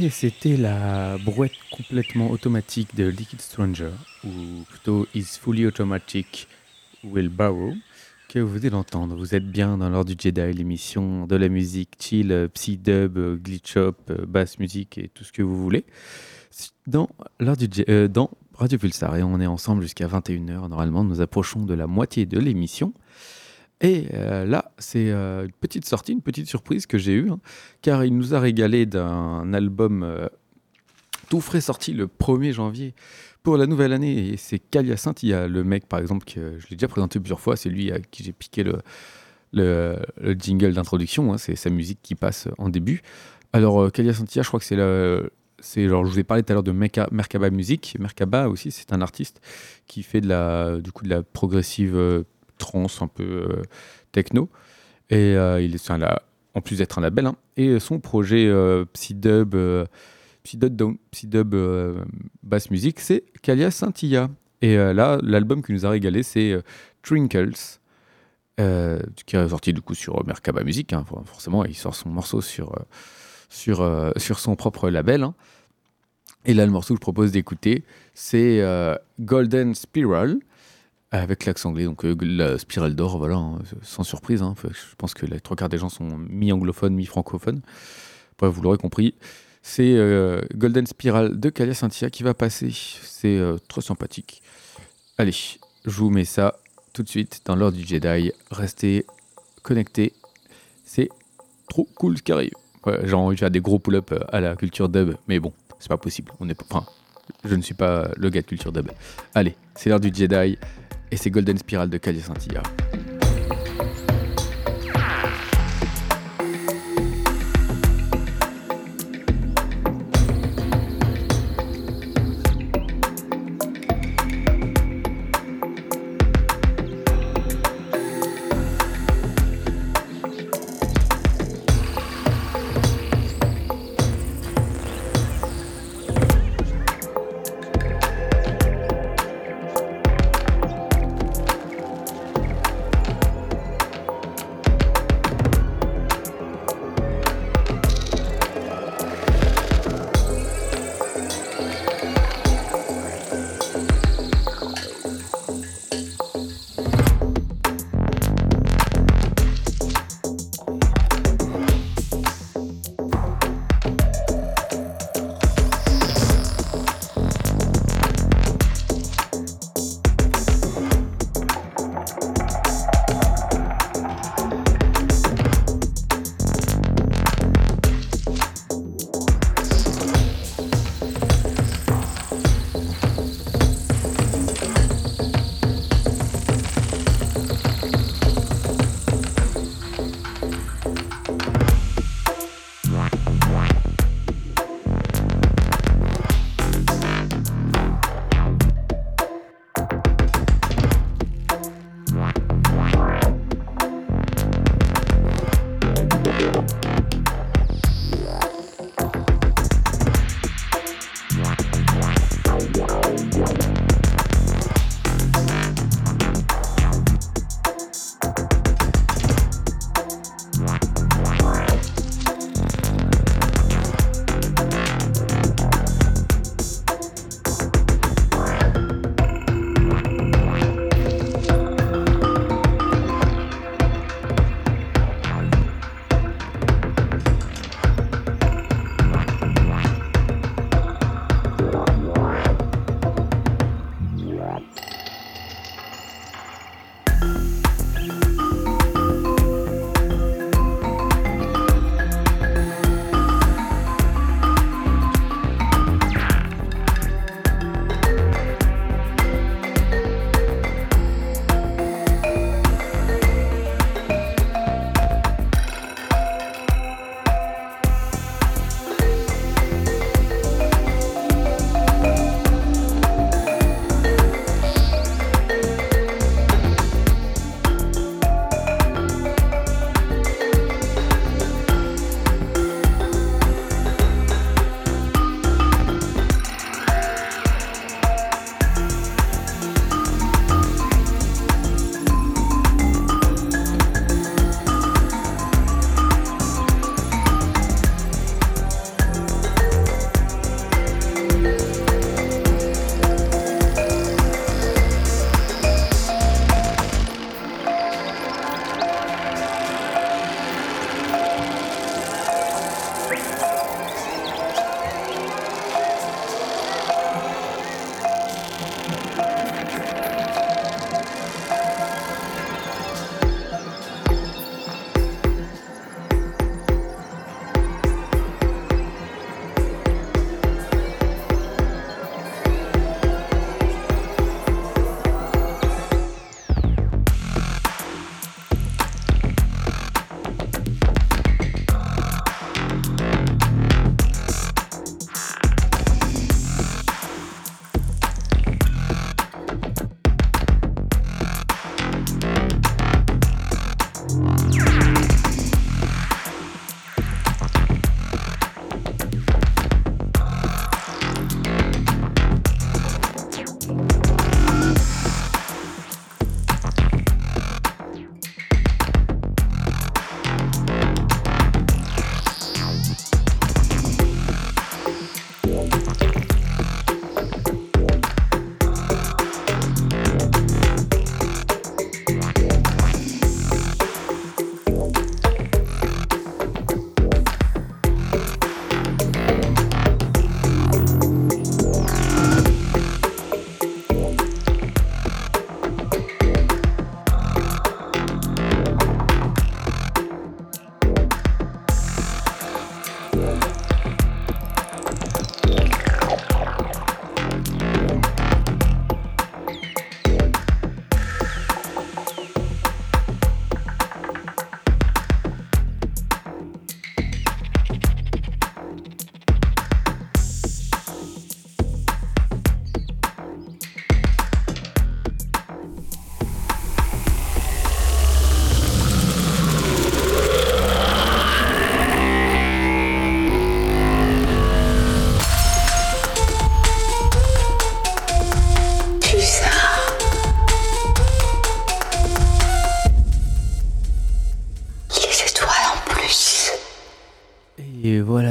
C'était 0.08 0.56
la 0.56 1.18
brouette 1.18 1.52
complètement 1.70 2.30
automatique 2.30 2.94
de 2.96 3.04
Liquid 3.04 3.40
Stranger, 3.40 3.90
ou 4.24 4.62
plutôt 4.66 5.06
Is 5.14 5.38
Fully 5.38 5.66
Automatic 5.66 6.48
Will 7.04 7.28
Barrow, 7.28 7.74
que 8.28 8.38
vous 8.38 8.48
venez 8.48 8.70
d'entendre. 8.70 9.14
Vous 9.14 9.34
êtes 9.34 9.46
bien 9.46 9.76
dans 9.76 9.90
l'ordre 9.90 10.14
du 10.14 10.16
Jedi, 10.18 10.56
l'émission 10.56 11.26
de 11.26 11.36
la 11.36 11.50
musique 11.50 11.90
chill, 12.00 12.48
psy-dub, 12.54 13.42
glitch-hop, 13.42 14.10
basse 14.26 14.58
musique 14.58 14.96
et 14.96 15.08
tout 15.08 15.24
ce 15.24 15.32
que 15.32 15.42
vous 15.42 15.60
voulez. 15.60 15.84
Dans, 16.86 17.08
du, 17.38 17.84
euh, 17.90 18.08
dans 18.08 18.30
Radio 18.54 18.78
Pulsar, 18.78 19.16
et 19.16 19.22
on 19.22 19.38
est 19.38 19.46
ensemble 19.46 19.82
jusqu'à 19.82 20.06
21h. 20.06 20.68
Normalement, 20.68 21.04
nous 21.04 21.20
approchons 21.20 21.66
de 21.66 21.74
la 21.74 21.86
moitié 21.86 22.24
de 22.24 22.38
l'émission. 22.38 22.94
Et 23.80 24.08
euh, 24.12 24.44
là, 24.44 24.72
c'est 24.78 25.10
euh, 25.10 25.44
une 25.44 25.52
petite 25.52 25.86
sortie, 25.86 26.12
une 26.12 26.20
petite 26.20 26.46
surprise 26.46 26.86
que 26.86 26.98
j'ai 26.98 27.12
eue, 27.12 27.30
hein, 27.30 27.40
car 27.80 28.04
il 28.04 28.16
nous 28.16 28.34
a 28.34 28.40
régalé 28.40 28.84
d'un 28.84 29.52
album 29.54 30.02
euh, 30.02 30.28
tout 31.30 31.40
frais 31.40 31.62
sorti 31.62 31.94
le 31.94 32.06
1er 32.06 32.52
janvier 32.52 32.94
pour 33.42 33.56
la 33.56 33.66
nouvelle 33.66 33.94
année. 33.94 34.28
Et 34.28 34.36
c'est 34.36 34.58
Kalia 34.58 34.98
Saint, 34.98 35.14
il 35.22 35.30
y 35.30 35.34
a 35.34 35.48
le 35.48 35.64
mec, 35.64 35.86
par 35.86 35.98
exemple, 35.98 36.26
que 36.26 36.58
je 36.58 36.66
l'ai 36.68 36.76
déjà 36.76 36.88
présenté 36.88 37.18
plusieurs 37.20 37.40
fois, 37.40 37.56
c'est 37.56 37.70
lui 37.70 37.90
à 37.90 38.00
qui 38.00 38.22
j'ai 38.22 38.32
piqué 38.32 38.64
le, 38.64 38.80
le, 39.52 39.96
jingle 40.38 40.74
d'introduction, 40.74 41.32
hein, 41.32 41.38
c'est 41.38 41.56
sa 41.56 41.70
musique 41.70 42.00
qui 42.02 42.14
passe 42.14 42.48
en 42.58 42.68
début. 42.68 43.00
Alors, 43.54 43.90
Kalia 43.90 44.12
Santia, 44.12 44.42
je 44.42 44.48
crois 44.48 44.60
que 44.60 44.66
c'est 44.66 44.76
le. 44.76 45.32
C'est 45.62 45.88
genre, 45.88 46.06
je 46.06 46.10
vous 46.10 46.18
ai 46.18 46.24
parlé 46.24 46.42
tout 46.42 46.52
à 46.52 46.54
l'heure 46.54 46.62
de 46.62 46.72
Merkaba 46.72 47.50
Music. 47.50 47.94
Merkaba 48.00 48.48
aussi, 48.48 48.70
c'est 48.70 48.94
un 48.94 49.02
artiste 49.02 49.42
qui 49.86 50.02
fait 50.02 50.22
de 50.22 50.28
la, 50.28 50.78
du 50.78 50.90
coup, 50.90 51.04
de 51.04 51.10
la 51.10 51.22
progressive 51.22 52.24
trance, 52.60 53.02
un 53.02 53.08
peu 53.08 53.24
euh, 53.24 53.62
techno. 54.12 54.48
Et 55.08 55.34
euh, 55.34 55.60
il 55.60 55.74
est 55.74 55.90
en 56.54 56.60
plus 56.60 56.78
d'être 56.78 56.98
un 56.98 57.02
label. 57.02 57.26
Hein. 57.26 57.34
Et 57.56 57.80
son 57.80 57.98
projet 57.98 58.46
euh, 58.46 58.84
Psydub, 58.92 59.56
basse 62.44 62.70
musique, 62.70 63.00
c'est 63.00 63.24
Kalia 63.42 63.72
Scintilla. 63.72 64.30
Et 64.62 64.76
là, 64.76 65.18
l'album 65.22 65.62
qui 65.62 65.72
nous 65.72 65.86
a 65.86 65.90
régalé, 65.90 66.22
c'est 66.22 66.54
Trinkles. 67.02 67.78
qui 68.56 69.36
est 69.36 69.48
sorti 69.48 69.72
du 69.72 69.80
coup 69.80 69.94
sur 69.94 70.24
Merkaba 70.26 70.62
Music. 70.62 70.92
Hein. 70.92 71.04
forcément, 71.24 71.64
il 71.64 71.74
sort 71.74 71.94
son 71.94 72.10
morceau 72.10 72.42
sur, 72.42 72.74
sur, 73.48 74.12
sur 74.16 74.38
son 74.38 74.56
propre 74.56 74.90
label. 74.90 75.22
Hein. 75.22 75.34
Et 76.44 76.52
là, 76.52 76.66
le 76.66 76.72
morceau 76.72 76.94
que 76.94 76.98
je 76.98 77.02
propose 77.02 77.32
d'écouter, 77.32 77.84
c'est 78.12 78.62
Golden 79.18 79.74
Spiral 79.74 80.40
avec 81.10 81.44
l'accent 81.44 81.70
anglais, 81.70 81.84
donc 81.84 82.04
euh, 82.04 82.16
la 82.20 82.58
spirale 82.58 82.94
d'or, 82.94 83.18
voilà, 83.18 83.36
hein, 83.36 83.58
sans 83.82 84.04
surprise. 84.04 84.42
Hein. 84.42 84.54
je 84.64 84.94
pense 84.96 85.14
que 85.14 85.26
les 85.26 85.40
trois 85.40 85.56
quarts 85.56 85.68
des 85.68 85.78
gens 85.78 85.88
sont 85.88 86.18
mi-anglophones, 86.18 86.94
mi-francophones. 86.94 87.60
vous 88.40 88.62
l'aurez 88.62 88.78
compris. 88.78 89.14
C'est 89.62 89.94
euh, 89.94 90.40
Golden 90.54 90.86
Spiral 90.86 91.38
de 91.38 91.50
Kalia 91.50 91.74
Cynthia 91.74 92.10
qui 92.10 92.22
va 92.22 92.32
passer. 92.32 92.70
C'est 92.72 93.38
euh, 93.38 93.58
trop 93.68 93.80
sympathique. 93.80 94.42
Allez, 95.18 95.34
je 95.84 95.90
vous 95.90 96.10
mets 96.10 96.24
ça 96.24 96.58
tout 96.92 97.02
de 97.02 97.08
suite 97.08 97.42
dans 97.44 97.56
l'ordre 97.56 97.76
du 97.76 97.84
Jedi. 97.84 98.32
Restez 98.50 99.04
connectés. 99.62 100.14
C'est 100.84 101.10
trop 101.68 101.86
cool 101.96 102.18
ce 102.18 102.22
qui 102.22 102.32
arrive. 102.32 102.52
J'ai 103.04 103.14
envie 103.14 103.34
de 103.34 103.40
faire 103.40 103.50
des 103.50 103.60
gros 103.60 103.78
pull-ups 103.78 104.14
à 104.32 104.40
la 104.40 104.56
culture 104.56 104.88
dub, 104.88 105.14
mais 105.28 105.38
bon, 105.38 105.52
c'est 105.78 105.90
pas 105.90 105.98
possible. 105.98 106.32
On 106.40 106.48
est, 106.48 106.58
enfin, 106.62 106.86
je 107.44 107.54
ne 107.54 107.60
suis 107.60 107.74
pas 107.74 108.08
le 108.16 108.30
gars 108.30 108.40
de 108.40 108.46
culture 108.46 108.72
dub. 108.72 108.90
Allez, 109.34 109.54
c'est 109.74 109.90
l'heure 109.90 110.00
du 110.00 110.10
Jedi 110.12 110.56
et 111.10 111.16
c'est 111.16 111.30
Golden 111.30 111.58
Spiral 111.58 111.90
de 111.90 111.98
Calia 111.98 112.22
Santilla. 112.22 112.62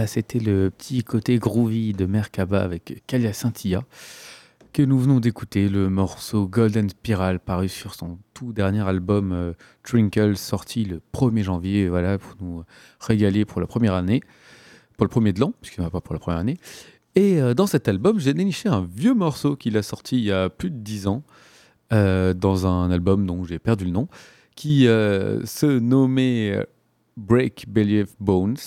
C'était 0.09 0.39
le 0.39 0.69
petit 0.69 1.03
côté 1.03 1.37
groovy 1.37 1.93
de 1.93 2.05
Merkaba 2.05 2.61
avec 2.61 3.03
Kalia 3.07 3.31
Scintilla 3.31 3.83
que 4.73 4.83
nous 4.83 4.99
venons 4.99 5.19
d'écouter, 5.19 5.67
le 5.67 5.89
morceau 5.89 6.47
Golden 6.47 6.89
Spiral 6.89 7.39
paru 7.39 7.69
sur 7.69 7.95
son 7.95 8.19
tout 8.33 8.53
dernier 8.53 8.87
album 8.87 9.31
euh, 9.31 9.53
Trinkle 9.83 10.37
sorti 10.37 10.85
le 10.85 11.01
1er 11.13 11.43
janvier, 11.43 11.89
voilà, 11.89 12.17
pour 12.17 12.35
nous 12.39 12.63
régaler 12.99 13.45
pour 13.45 13.61
la 13.61 13.67
première 13.67 13.93
année, 13.93 14.21
pour 14.97 15.05
le 15.05 15.09
premier 15.09 15.33
de 15.33 15.39
l'an, 15.39 15.53
puisqu'il 15.59 15.81
n'y 15.81 15.85
en 15.85 15.87
a 15.87 15.91
pas 15.91 16.01
pour 16.01 16.13
la 16.13 16.19
première 16.19 16.39
année. 16.39 16.57
Et 17.15 17.41
euh, 17.41 17.53
dans 17.53 17.65
cet 17.65 17.87
album, 17.87 18.19
j'ai 18.19 18.33
déniché 18.33 18.69
un 18.69 18.87
vieux 18.95 19.15
morceau 19.15 19.55
qu'il 19.55 19.75
a 19.75 19.81
sorti 19.81 20.17
il 20.17 20.25
y 20.25 20.31
a 20.31 20.49
plus 20.49 20.69
de 20.69 20.77
10 20.77 21.07
ans, 21.07 21.23
euh, 21.91 22.33
dans 22.33 22.67
un 22.67 22.91
album 22.91 23.25
dont 23.25 23.43
j'ai 23.43 23.59
perdu 23.59 23.85
le 23.85 23.91
nom, 23.91 24.07
qui 24.55 24.83
se 24.83 25.79
nommait 25.79 26.65
Break 27.17 27.65
Believe 27.69 28.13
Bones. 28.19 28.57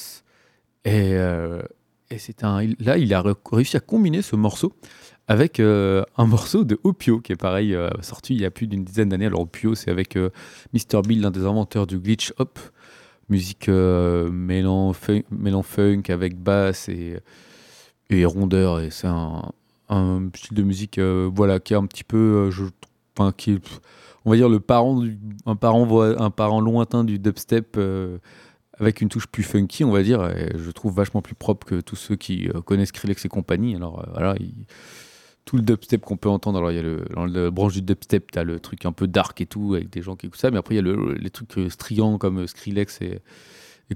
Et, 0.84 1.12
et 2.10 2.18
c'est 2.18 2.44
un, 2.44 2.60
là, 2.78 2.98
il 2.98 3.14
a 3.14 3.22
réussi 3.50 3.76
à 3.76 3.80
combiner 3.80 4.22
ce 4.22 4.36
morceau 4.36 4.74
avec 5.28 5.60
euh, 5.60 6.04
un 6.16 6.26
morceau 6.26 6.64
de 6.64 6.78
Opio 6.84 7.20
qui 7.20 7.32
est 7.32 7.36
pareil, 7.36 7.74
euh, 7.74 7.90
sorti 8.00 8.34
il 8.34 8.40
y 8.40 8.44
a 8.44 8.50
plus 8.50 8.66
d'une 8.66 8.84
dizaine 8.84 9.08
d'années. 9.08 9.26
Alors 9.26 9.40
Opio, 9.40 9.74
c'est 9.74 9.90
avec 9.90 10.16
euh, 10.16 10.30
Mr. 10.72 11.02
Bill, 11.02 11.22
l'un 11.22 11.30
des 11.30 11.44
inventeurs 11.44 11.86
du 11.86 11.98
glitch 11.98 12.32
hop, 12.38 12.58
musique 13.28 13.68
mêlant 13.68 14.92
funk, 14.92 15.22
funk, 15.62 16.02
avec 16.10 16.38
basse 16.38 16.88
et, 16.88 17.18
et 18.10 18.24
rondeur. 18.24 18.80
Et 18.80 18.90
c'est 18.90 19.06
un, 19.06 19.52
style 20.34 20.56
de 20.56 20.62
musique 20.62 20.98
voilà, 20.98 21.60
qui 21.60 21.72
est 21.72 21.76
un 21.76 21.86
petit 21.86 22.04
peu, 22.04 22.50
enfin, 23.16 23.32
qui 23.36 23.58
on 24.24 24.30
va 24.30 24.36
dire, 24.36 24.48
le 24.48 24.60
parent, 24.60 25.02
un, 25.46 25.56
parent, 25.56 26.02
un 26.02 26.30
parent 26.30 26.60
lointain 26.60 27.04
du 27.04 27.18
dubstep 27.18 27.78
avec 28.78 29.00
une 29.00 29.08
touche 29.08 29.26
plus 29.26 29.42
funky, 29.42 29.84
on 29.84 29.90
va 29.90 30.02
dire, 30.02 30.24
et 30.36 30.52
je 30.56 30.70
trouve 30.70 30.94
vachement 30.94 31.22
plus 31.22 31.34
propre 31.34 31.66
que 31.66 31.80
tous 31.80 31.96
ceux 31.96 32.16
qui 32.16 32.48
connaissent 32.64 32.88
Skrillex 32.88 33.24
et 33.24 33.28
compagnie. 33.28 33.76
Alors 33.76 34.04
voilà, 34.12 34.34
il, 34.40 34.66
tout 35.44 35.56
le 35.56 35.62
dubstep 35.62 36.02
qu'on 36.02 36.16
peut 36.16 36.28
entendre. 36.28 36.58
Alors, 36.58 36.70
il 36.70 36.76
y 36.76 36.78
a 36.78 36.82
le, 36.82 37.04
dans 37.14 37.26
la 37.26 37.50
branche 37.50 37.74
du 37.74 37.82
dubstep, 37.82 38.30
tu 38.32 38.38
as 38.38 38.44
le 38.44 38.60
truc 38.60 38.84
un 38.84 38.92
peu 38.92 39.06
dark 39.06 39.40
et 39.40 39.46
tout, 39.46 39.74
avec 39.74 39.90
des 39.90 40.02
gens 40.02 40.16
qui 40.16 40.26
écoutent 40.26 40.40
ça. 40.40 40.50
Mais 40.50 40.58
après, 40.58 40.74
il 40.74 40.76
y 40.76 40.80
a 40.80 40.82
le, 40.82 41.14
les 41.14 41.30
trucs 41.30 41.58
euh, 41.58 41.68
striants 41.68 42.18
comme 42.18 42.40
euh, 42.40 42.46
Skrillex 42.46 43.00
et, 43.02 43.20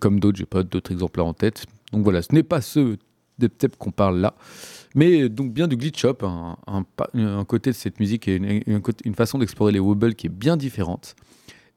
comme 0.00 0.20
d'autres. 0.20 0.38
J'ai 0.38 0.46
pas 0.46 0.62
d'autres 0.62 0.92
exemplaires 0.92 1.26
en 1.26 1.34
tête. 1.34 1.66
Donc 1.92 2.02
voilà, 2.02 2.22
ce 2.22 2.34
n'est 2.34 2.42
pas 2.42 2.60
ce 2.60 2.96
dubstep 3.38 3.76
qu'on 3.76 3.92
parle 3.92 4.18
là. 4.18 4.34
Mais 4.94 5.28
donc 5.28 5.52
bien 5.52 5.68
du 5.68 5.76
glitch 5.76 6.04
up, 6.04 6.22
un, 6.22 7.44
côté 7.44 7.70
de 7.70 7.74
cette 7.74 8.00
musique 8.00 8.28
et 8.28 8.62
une, 8.66 9.14
façon 9.14 9.38
d'explorer 9.38 9.72
les 9.72 9.78
wobbles 9.78 10.14
qui 10.14 10.26
est 10.26 10.30
bien 10.30 10.56
différente. 10.56 11.16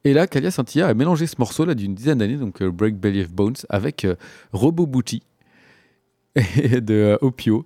Et 0.06 0.14
là, 0.14 0.28
Kalia 0.28 0.52
Santilla 0.52 0.88
a 0.88 0.94
mélangé 0.94 1.28
ce 1.28 1.36
morceau-là 1.40 1.76
d'une 1.76 1.94
dizaine 1.94 2.20
d'années, 2.20 2.38
donc 2.38 2.62
euh, 2.62 2.72
Break 2.72 2.96
Belly 2.96 3.22
of 3.22 3.32
Bones, 3.32 3.58
avec 3.70 4.08
Robo 4.54 4.86
Booty 4.86 5.24
de 6.36 7.18
Opio. 7.22 7.66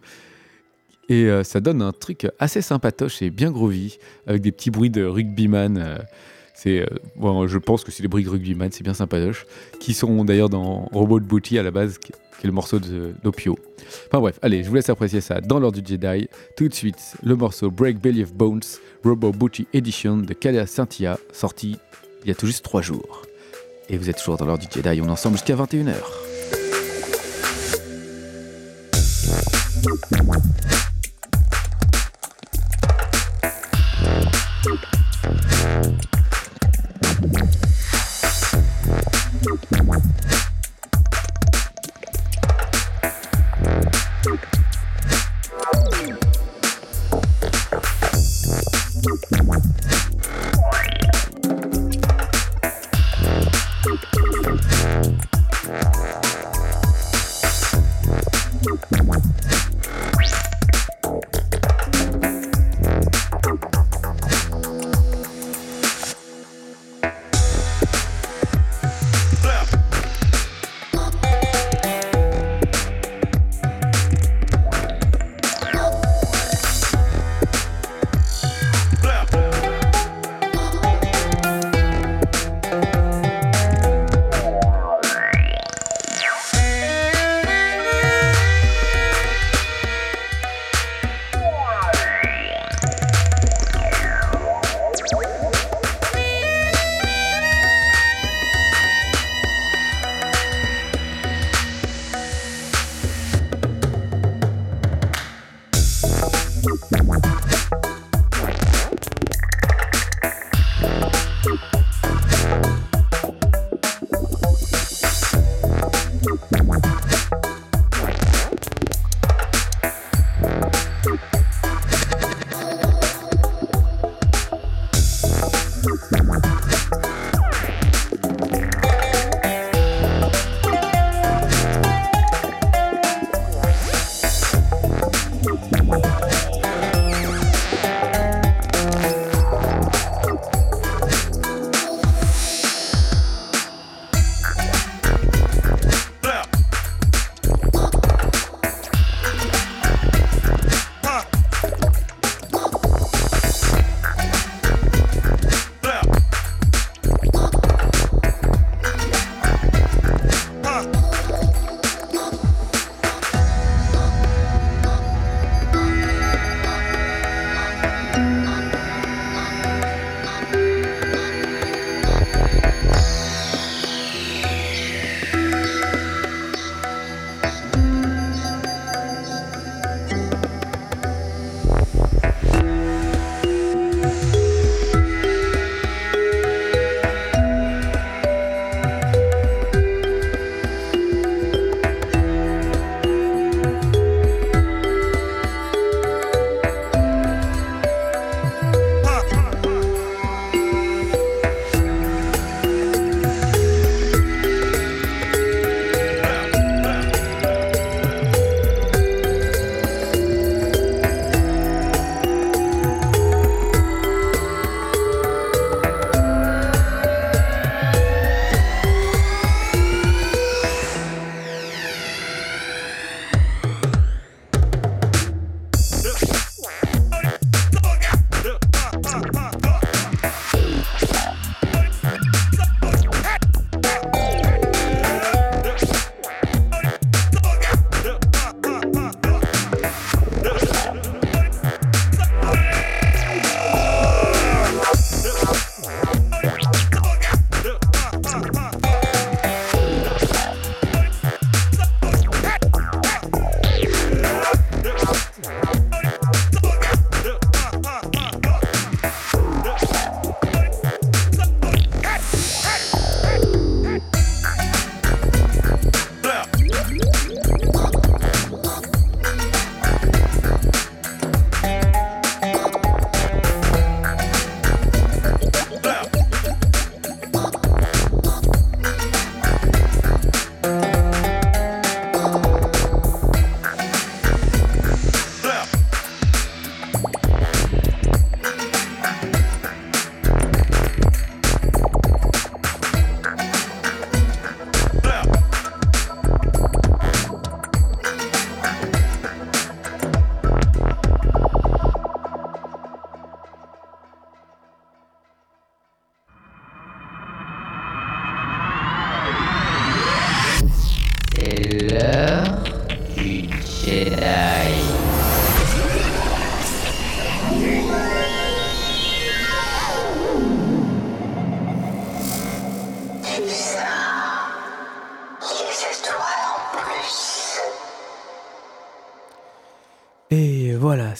Et 1.09 1.25
euh, 1.25 1.43
ça 1.43 1.59
donne 1.59 1.81
un 1.81 1.91
truc 1.91 2.27
assez 2.39 2.61
sympatoche 2.61 3.21
et 3.21 3.29
bien 3.29 3.51
groovy, 3.51 3.97
avec 4.25 4.41
des 4.41 4.51
petits 4.51 4.71
bruits 4.71 4.89
de 4.89 5.03
rugbyman. 5.03 5.77
Euh, 5.77 5.97
c'est, 6.53 6.79
euh, 6.79 6.85
bon, 7.17 7.47
je 7.47 7.57
pense 7.57 7.83
que 7.83 7.91
c'est 7.91 8.03
des 8.03 8.07
bruits 8.07 8.23
de 8.23 8.29
rugbyman, 8.29 8.71
c'est 8.71 8.83
bien 8.83 8.93
sympatoche, 8.93 9.45
qui 9.79 9.93
sont 9.93 10.23
d'ailleurs 10.23 10.49
dans 10.49 10.85
Robot 10.93 11.19
Booty 11.19 11.57
à 11.59 11.63
la 11.63 11.71
base, 11.71 11.97
qui 11.97 12.13
est 12.13 12.47
le 12.47 12.51
morceau 12.51 12.79
d'Opio. 12.79 13.57
Enfin 14.07 14.19
bref, 14.19 14.39
allez, 14.41 14.63
je 14.63 14.69
vous 14.69 14.75
laisse 14.75 14.89
apprécier 14.89 15.21
ça 15.21 15.41
dans 15.41 15.59
l'ordre 15.59 15.81
du 15.81 15.87
Jedi. 15.87 16.27
Tout 16.55 16.67
de 16.67 16.73
suite, 16.73 17.15
le 17.23 17.35
morceau 17.35 17.69
Break 17.69 17.99
Belly 17.99 18.23
of 18.23 18.33
Bones, 18.33 18.61
Robot 19.03 19.31
Booty 19.31 19.67
Edition 19.73 20.17
de 20.17 20.33
Kalia 20.33 20.65
Cynthia, 20.65 21.17
sorti 21.31 21.77
il 22.23 22.29
y 22.29 22.31
a 22.31 22.35
tout 22.35 22.47
juste 22.47 22.63
3 22.63 22.81
jours. 22.81 23.23
Et 23.89 23.97
vous 23.97 24.09
êtes 24.09 24.17
toujours 24.17 24.37
dans 24.37 24.45
l'heure 24.45 24.57
du 24.57 24.67
Jedi, 24.73 25.01
on 25.01 25.09
ensemble 25.09 25.35
jusqu'à 25.35 25.55
21h. 25.55 25.95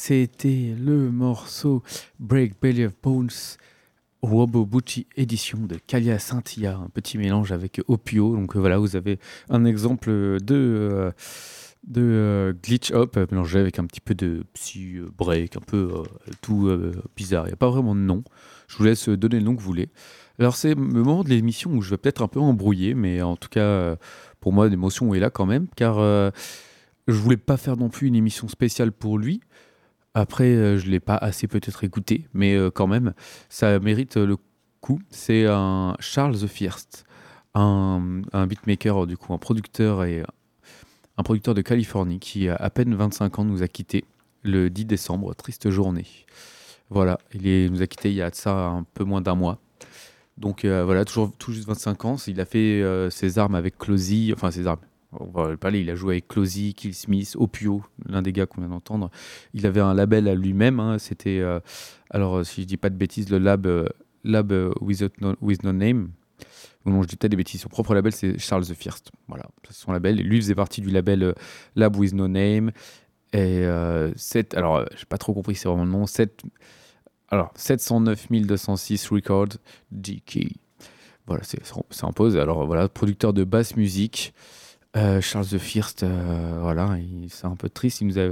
C'était 0.06 0.76
le 0.78 1.10
morceau 1.10 1.82
Break 2.20 2.56
Belly 2.62 2.84
of 2.84 2.94
Bones 3.02 3.30
Robo 4.22 4.66
Bucci 4.66 5.08
édition 5.16 5.60
de 5.60 5.78
Kalia 5.88 6.20
Scintilla, 6.20 6.76
un 6.76 6.90
petit 6.90 7.18
mélange 7.18 7.54
avec 7.54 7.80
Opio. 7.88 8.36
Donc 8.36 8.54
euh, 8.54 8.60
voilà, 8.60 8.80
vous 8.80 8.98
avez 8.98 9.18
un 9.50 9.64
exemple 9.64 10.10
de, 10.10 10.44
euh, 10.50 11.12
de 11.88 12.02
euh, 12.02 12.54
glitch 12.62 12.92
hop 12.92 13.18
mélangé 13.32 13.60
avec 13.60 13.80
un 13.80 13.86
petit 13.86 14.02
peu 14.02 14.14
de 14.14 14.44
psy 14.52 15.00
break, 15.18 15.56
un 15.56 15.62
peu 15.62 16.04
tout 16.42 16.70
bizarre. 17.16 17.46
Il 17.46 17.52
n'y 17.52 17.54
a 17.54 17.56
pas 17.58 17.70
vraiment 17.70 17.96
de 17.96 18.02
nom. 18.02 18.26
Je 18.68 18.76
vous 18.76 18.84
laisse 18.84 19.08
donner 19.08 19.40
le 19.40 19.46
nom 19.46 19.56
que 19.56 19.62
vous 19.62 19.68
voulez. 19.68 19.88
Alors 20.38 20.58
c'est 20.58 20.76
le 20.76 20.82
moment 20.82 21.24
de 21.24 21.30
l'émission 21.30 21.72
où 21.72 21.82
je 21.82 21.92
vais 21.92 21.98
peut-être 21.98 22.24
un 22.24 22.28
peu 22.28 22.42
embrouiller, 22.42 22.94
mais 22.94 23.22
en 23.22 23.38
tout 23.38 23.48
cas, 23.48 23.96
pour 24.42 24.52
moi, 24.52 24.68
l'émotion 24.68 25.14
est 25.14 25.22
là 25.22 25.30
quand 25.30 25.46
même, 25.46 25.68
car 25.78 25.96
je 27.08 27.14
voulais 27.14 27.38
pas 27.38 27.56
faire 27.56 27.78
non 27.78 27.88
plus 27.88 28.08
une 28.08 28.16
émission 28.16 28.50
spéciale 28.50 28.92
pour 28.92 29.18
lui. 29.18 29.40
Après, 30.16 30.46
euh, 30.46 30.78
je 30.78 30.86
ne 30.86 30.92
l'ai 30.92 31.00
pas 31.00 31.16
assez 31.16 31.48
peut-être 31.48 31.84
écouté, 31.84 32.28
mais 32.34 32.56
euh, 32.56 32.70
quand 32.70 32.88
même, 32.88 33.14
ça 33.50 33.80
mérite 33.80 34.16
le 34.18 34.38
coup. 34.80 35.00
C'est 35.10 35.46
un 35.48 35.96
Charles 36.00 36.38
the 36.38 36.48
First, 36.48 37.06
un, 37.56 38.22
beatmaker, 38.48 39.08
du 39.08 39.18
coup, 39.18 39.34
un 39.34 39.40
producteur 39.40 40.04
et 40.04 40.24
un 41.18 41.24
producteur 41.24 41.56
de 41.56 41.62
Californie 41.62 42.20
qui, 42.20 42.48
à 42.48 42.70
peine 42.70 42.94
25 42.94 43.40
ans, 43.40 43.46
nous 43.46 43.64
a 43.64 43.68
quittés 43.68 44.06
le 44.44 44.70
10 44.70 44.86
décembre. 44.86 45.34
Triste 45.36 45.70
journée. 45.70 46.06
Voilà, 46.90 47.18
il 47.34 47.72
nous 47.72 47.82
a 47.82 47.88
quittés 47.88 48.10
il 48.10 48.16
y 48.16 48.22
a 48.22 48.30
de 48.30 48.36
ça 48.36 48.68
un 48.68 48.84
peu 48.94 49.04
moins 49.04 49.22
d'un 49.22 49.36
mois. 49.36 49.58
Donc 50.38 50.66
euh, 50.66 50.84
voilà, 50.84 51.06
toujours 51.06 51.32
tout 51.38 51.54
juste 51.54 51.68
25 51.68 52.06
ans. 52.06 52.18
Il 52.28 52.40
a 52.40 52.46
fait 52.46 52.84
ses 53.10 53.40
armes 53.40 53.56
avec 53.56 53.80
Closy, 53.80 54.32
enfin 54.36 54.52
ses 54.52 54.68
armes, 54.68 54.82
on 55.20 55.26
va 55.26 55.50
le 55.50 55.58
parler, 55.58 55.82
il 55.82 55.90
a 55.90 55.96
joué 55.96 56.16
avec 56.16 56.28
Closy, 56.28 56.74
Kill 56.74 56.94
Smith, 56.94 57.36
Opio, 57.38 57.84
l'un 58.08 58.22
des 58.22 58.32
gars 58.32 58.46
qu'on 58.46 58.62
vient 58.62 58.70
d'entendre. 58.70 59.10
Il 59.54 59.66
avait 59.66 59.82
un 59.82 59.94
label 59.94 60.28
à 60.28 60.36
lui-même, 60.36 60.80
hein, 60.80 60.98
c'était, 61.00 61.40
euh, 61.40 61.60
alors 62.10 62.46
si 62.46 62.62
je 62.62 62.68
dis 62.68 62.78
pas 62.78 62.90
de 62.90 62.96
bêtises, 62.96 63.30
le 63.30 63.38
Lab, 63.38 63.66
euh, 63.68 63.88
lab 64.24 64.52
euh, 64.52 64.74
with, 64.82 65.04
no, 65.22 65.74
Name. 65.74 66.10
Non, 66.86 67.02
je 67.02 67.08
dis 67.08 67.16
peut-être 67.16 67.32
des 67.32 67.38
bêtises. 67.38 67.62
Son 67.62 67.70
propre 67.70 67.94
label, 67.94 68.12
c'est 68.12 68.38
Charles 68.38 68.66
the 68.66 68.74
First. 68.74 69.12
Voilà, 69.28 69.46
c'est 69.68 69.74
son 69.74 69.94
label. 69.94 70.20
Et 70.20 70.24
lui 70.24 70.42
faisait 70.42 70.56
partie 70.56 70.82
du 70.82 70.90
label 70.90 71.34
Lab 71.76 71.96
with 71.96 72.14
No 72.14 72.28
Name. 72.28 72.72
Et 73.32 73.66
7, 74.16 74.54
alors, 74.56 74.86
j'ai 74.98 75.06
pas 75.06 75.18
trop 75.18 75.34
compris, 75.34 75.56
c'est 75.56 75.70
vraiment 75.70 75.86
le 75.86 75.92
nom. 75.92 76.06
7, 76.06 76.44
alors, 77.30 77.54
709 77.56 78.28
206 78.30 79.08
Records 79.10 79.58
GK. 79.94 80.58
Voilà, 81.26 81.44
ça 81.44 82.08
impose. 82.08 82.36
Alors, 82.36 82.66
voilà, 82.66 82.90
producteur 82.90 83.32
de 83.32 83.46
basse 83.46 83.78
musique. 83.78 84.34
Euh, 84.96 85.22
Charles 85.22 85.48
The 85.48 85.58
First, 85.58 86.04
euh, 86.04 86.60
voilà, 86.62 86.98
c'est 87.30 87.46
un 87.46 87.56
peu 87.56 87.70
triste. 87.70 88.02
Il 88.02 88.08
nous 88.08 88.20
a, 88.20 88.28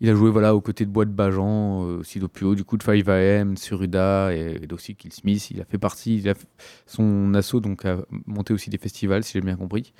il 0.00 0.10
a 0.10 0.14
joué 0.14 0.30
voilà 0.30 0.54
aux 0.54 0.60
côtés 0.60 0.84
de 0.84 0.90
Bois 0.90 1.06
de 1.06 1.10
Bajan, 1.10 1.84
euh, 1.84 1.98
aussi 2.00 2.18
d'Opio, 2.18 2.54
du 2.54 2.64
coup 2.64 2.76
de 2.76 2.84
5am, 2.84 3.56
Suruda 3.56 4.34
et, 4.34 4.60
et 4.62 4.72
aussi 4.72 4.94
Kill 4.94 5.12
Smith. 5.12 5.50
Il 5.50 5.60
a 5.62 5.64
fait 5.64 5.78
partie, 5.78 6.16
il 6.18 6.34
son 6.86 7.32
assaut 7.34 7.60
donc 7.60 7.86
a 7.86 7.98
monté 8.26 8.52
aussi 8.52 8.68
des 8.68 8.78
festivals, 8.78 9.24
si 9.24 9.32
j'ai 9.32 9.40
bien 9.40 9.56
compris. 9.56 9.94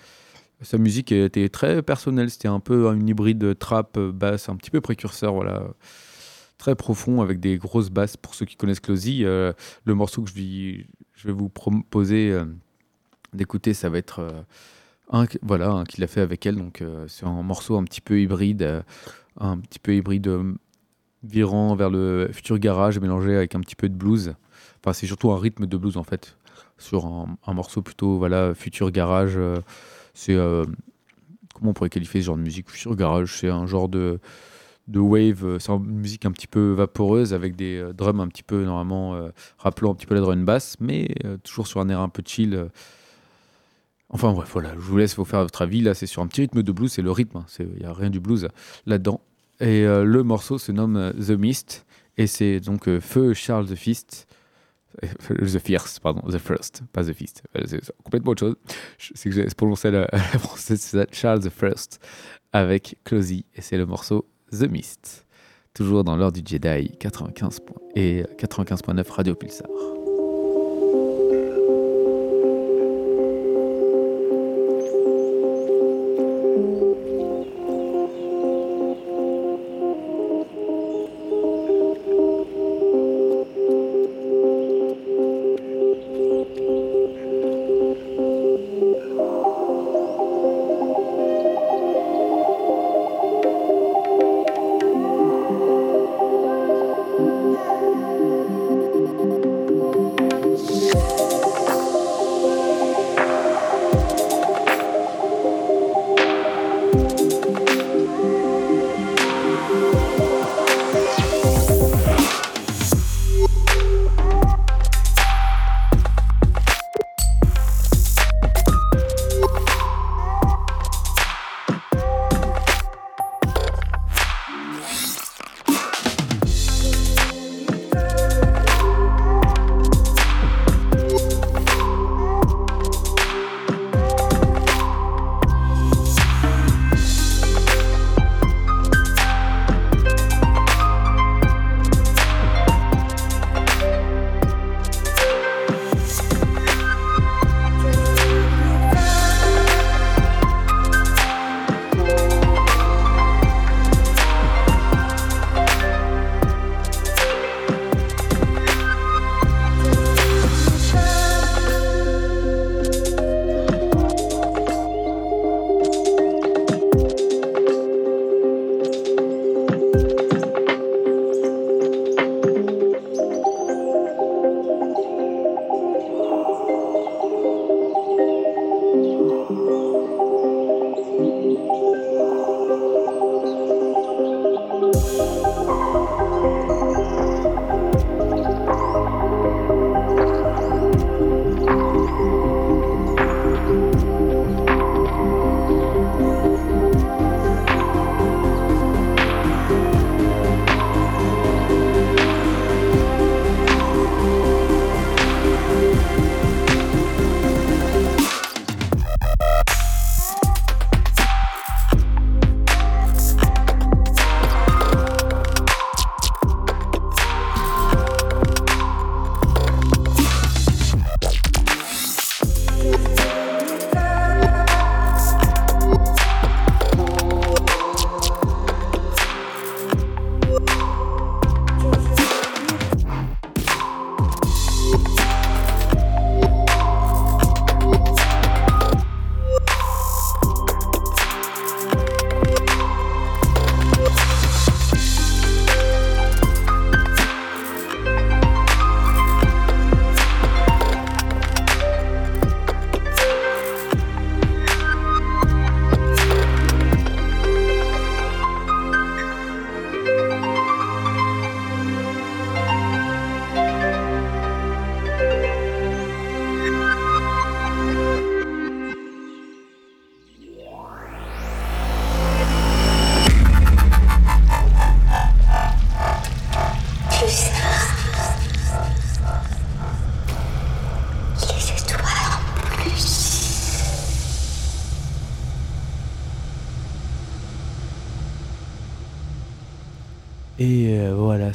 Sa 0.61 0.79
musique 0.79 1.11
était 1.11 1.49
très 1.49 1.83
personnelle, 1.83 2.31
c'était 2.31 2.49
un 2.49 2.61
peu 2.61 2.87
une 2.93 3.09
hybride 3.09 3.59
trap 3.59 3.99
basse, 3.99 4.49
un 4.49 4.57
petit 4.57 4.71
peu 4.71 4.81
précurseur, 4.81 5.35
voilà, 5.35 5.65
très 6.59 6.77
profond 6.77 7.21
avec 7.23 7.41
des 7.41 7.57
grosses 7.57 7.91
basses. 7.91 8.17
Pour 8.17 8.35
ceux 8.35 8.47
qui 8.47 8.57
connaissent 8.57 8.79
Closy, 8.79 9.23
le 9.23 9.55
morceau 9.87 10.23
que 10.23 10.31
je 10.31 10.35
vais, 10.35 10.87
je 11.15 11.27
vais 11.27 11.33
vous 11.33 11.49
proposer 11.49 12.39
d'écouter, 13.33 13.75
ça 13.75 13.89
va 13.89 13.99
être 13.99 14.45
voilà, 15.43 15.85
qu'il 15.89 16.03
a 16.05 16.07
fait 16.07 16.21
avec 16.21 16.47
elle. 16.47 16.57
Donc 16.57 16.83
euh, 16.83 17.07
c'est 17.09 17.27
un 17.27 17.43
morceau 17.43 17.77
un 17.77 17.85
petit 17.85 18.01
peu 18.01 18.21
hybride, 18.21 18.63
euh, 18.63 18.83
un 19.39 19.59
petit 19.59 19.79
peu 19.79 19.95
hybride 19.95 20.29
euh, 20.29 20.55
virant 21.23 21.75
vers 21.75 21.91
le 21.91 22.31
futur 22.33 22.59
garage 22.59 22.99
mélangé 22.99 23.37
avec 23.37 23.55
un 23.55 23.61
petit 23.61 23.77
peu 23.77 23.89
de 23.89 23.95
blues. 23.95 24.35
Enfin, 24.81 24.93
c'est 24.93 25.07
surtout 25.07 25.31
un 25.33 25.39
rythme 25.39 25.67
de 25.67 25.77
blues 25.77 25.97
en 25.97 26.05
fait 26.05 26.37
sur 26.79 27.07
un, 27.07 27.55
morceau 27.55 27.81
plutôt 27.81 28.19
voilà 28.19 28.55
futur 28.55 28.91
garage. 28.91 29.39
c'est 30.15 30.35
comment 31.55 31.71
on 31.71 31.73
pourrait 31.75 31.91
qualifier 31.91 32.21
ce 32.23 32.27
genre 32.27 32.37
de 32.37 32.43
musique? 32.43 32.69
Futur 32.69 32.97
garage, 32.97 33.39
c'est 33.39 33.49
un 33.49 33.67
genre 33.67 33.89
de 33.89 34.19
de 34.89 34.99
wave, 34.99 35.59
c'est 35.61 35.71
une 35.71 35.85
musique 35.85 36.27
un 36.27 36.33
petit 36.33 36.49
peu 36.49 36.73
vaporeuse 36.73 37.35
avec 37.35 37.55
des 37.55 37.89
drums 37.95 38.19
un 38.19 38.27
petit 38.27 38.43
peu 38.43 38.65
normalement 38.65 39.17
rappelant 39.59 39.93
un 39.93 39.95
petit 39.95 40.07
peu 40.07 40.17
la 40.17 40.21
drum 40.23 40.45
basse, 40.45 40.75
mais 40.81 41.15
toujours 41.45 41.69
sur 41.69 41.81
un 41.81 41.89
air 41.89 42.01
un 42.01 42.09
peu 42.09 42.25
chill. 42.27 42.69
Enfin 44.13 44.33
bref, 44.33 44.51
voilà, 44.53 44.75
je 44.75 44.81
vous 44.81 44.97
laisse 44.99 45.17
vous 45.17 45.25
faire 45.25 45.43
votre 45.43 45.63
avis. 45.63 45.81
Là, 45.81 45.95
c'est 45.95 46.07
sur 46.07 46.23
un 46.23 46.27
petit 46.27 46.43
rythme 46.43 46.63
de 46.63 46.73
blues, 46.73 46.93
c'est 46.93 47.03
le 47.03 47.11
rythme, 47.11 47.39
hein. 47.39 47.47
il 47.59 47.81
n'y 47.81 47.85
a 47.85 47.93
rien 47.93 48.11
du 48.11 48.21
blues 48.21 48.49
là-dedans. 48.87 49.23
Et 49.61 49.87
euh, 49.87 50.05
le 50.05 50.23
morceau 50.23 50.59
se 50.59 50.71
nomme 50.71 50.97
euh, 50.97 51.13
The 51.13 51.31
Mist, 51.31 51.87
et 52.19 52.27
c'est 52.27 52.61
donc 52.61 52.89
euh, 52.89 53.01
Feu 53.01 53.33
Charles 53.33 53.67
the 53.67 53.75
Fist. 53.75 54.27
The 55.31 55.59
Fierce, 55.59 55.99
pardon, 56.01 56.21
The 56.29 56.37
First, 56.37 56.83
pas 56.93 57.03
The 57.03 57.15
Fist. 57.15 57.43
C'est 57.65 57.81
complètement 58.05 58.33
autre 58.33 58.41
chose. 58.41 58.57
C'est 59.15 59.31
que 59.31 59.35
j'ai 59.35 59.47
prononcé 59.47 59.91
la, 59.91 60.01
la 60.13 60.19
française, 60.19 60.83
c'est 60.83 61.15
Charles 61.15 61.41
the 61.41 61.49
First 61.49 61.99
avec 62.53 62.99
Closy, 63.03 63.47
et 63.55 63.63
c'est 63.63 63.79
le 63.79 63.87
morceau 63.87 64.29
The 64.51 64.71
Mist. 64.71 65.27
Toujours 65.73 66.05
dans 66.05 66.17
l'heure 66.17 66.33
du 66.33 66.43
Jedi 66.45 66.95
95 66.99 67.61
et 67.97 68.25
95.9 68.39 69.11
Radio 69.11 69.35
Pulsar. 69.35 69.67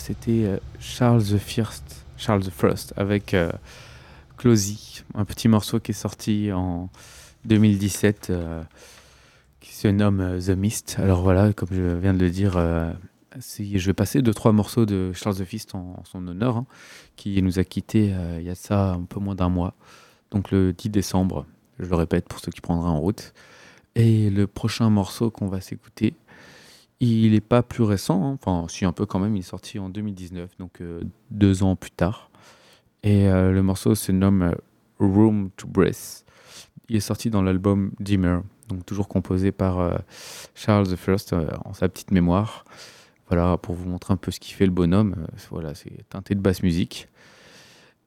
C'était 0.07 0.45
euh, 0.45 0.57
Charles 0.79 1.21
the 1.21 1.37
First, 1.37 2.05
Charles 2.15 2.43
the 2.43 2.49
First 2.49 2.93
avec 2.95 3.33
euh, 3.33 3.51
un 5.15 5.25
petit 5.25 5.49
morceau 5.49 5.81
qui 5.81 5.91
est 5.91 5.93
sorti 5.93 6.49
en 6.53 6.89
2017 7.43 8.31
qui 9.59 9.73
se 9.73 9.89
nomme 9.89 10.39
The 10.39 10.51
Mist. 10.51 10.95
Alors 10.99 11.23
voilà, 11.23 11.51
comme 11.51 11.69
je 11.71 11.97
viens 11.97 12.13
de 12.13 12.19
le 12.19 12.29
dire, 12.29 12.53
je 12.53 13.85
vais 13.85 13.93
passer 13.93 14.21
deux 14.21 14.33
trois 14.33 14.53
morceaux 14.53 14.85
de 14.85 15.11
Charles 15.11 15.35
the 15.37 15.43
First 15.43 15.75
en, 15.75 16.01
son 16.05 16.25
honneur, 16.27 16.55
hein, 16.55 16.65
qui 17.17 17.41
nous 17.41 17.59
a 17.59 17.65
quittés 17.65 18.13
il 18.37 18.43
y 18.43 18.49
a 18.49 18.55
ça 18.55 18.91
un 18.91 19.03
peu 19.03 19.19
moins 19.19 19.35
d'un 19.35 19.49
mois, 19.49 19.73
donc 20.31 20.51
le 20.51 20.71
10 20.71 20.89
décembre. 20.89 21.45
Je 21.79 21.89
le 21.89 21.95
répète 21.95 22.29
pour 22.29 22.39
ceux 22.39 22.51
qui 22.51 22.61
prendraient 22.61 22.89
en 22.89 22.99
route. 22.99 23.33
Et 23.95 24.29
le 24.29 24.47
prochain 24.47 24.89
morceau 24.89 25.31
qu'on 25.31 25.47
va 25.47 25.59
s'écouter, 25.59 26.13
il 26.99 27.31
n'est 27.31 27.41
pas 27.41 27.63
plus 27.63 27.83
récent, 27.83 28.23
hein. 28.23 28.37
enfin 28.41 28.67
si 28.69 28.85
un 28.85 28.91
peu 28.91 29.05
quand 29.05 29.19
même, 29.19 29.35
il 29.35 29.39
est 29.39 29.43
sorti 29.43 29.79
en 29.79 29.89
2019, 29.89 30.57
donc 30.57 30.81
euh, 30.81 31.01
deux 31.29 31.63
ans 31.63 31.75
plus 31.75 31.91
tard. 31.91 32.31
Et 33.03 33.27
euh, 33.27 33.51
le 33.51 33.61
morceau 33.61 33.93
se 33.95 34.11
nomme 34.11 34.41
euh, 34.41 34.55
Room 34.99 35.51
to 35.57 35.67
Breath. 35.67 36.25
Il 36.89 36.95
est 36.95 37.01
sorti 37.01 37.29
dans 37.29 37.43
l'album 37.43 37.91
Dimmer, 37.99 38.39
donc 38.67 38.85
toujours 38.85 39.07
composé 39.07 39.51
par 39.51 39.99
Charles 40.55 40.95
First 40.95 41.35
en 41.65 41.73
sa 41.73 41.89
petite 41.89 42.11
mémoire. 42.11 42.63
Voilà, 43.27 43.57
pour 43.57 43.75
vous 43.75 43.89
montrer 43.89 44.13
un 44.13 44.17
peu 44.17 44.31
ce 44.31 44.39
qui 44.39 44.53
fait 44.53 44.65
le 44.65 44.71
bonhomme. 44.71 45.27
voilà, 45.51 45.75
c'est 45.75 46.07
teinté 46.07 46.33
de 46.33 46.39
basse 46.39 46.63
musique. 46.63 47.09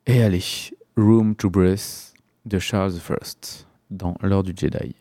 Et 0.07 0.23
allez, 0.23 0.43
Room 0.97 1.37
to 1.37 1.51
Breath 1.51 2.15
de 2.47 2.59
Charles 2.59 2.95
First 2.95 3.69
dans 3.91 4.17
l'heure 4.23 4.43
du 4.43 4.55
Jedi. 4.57 4.95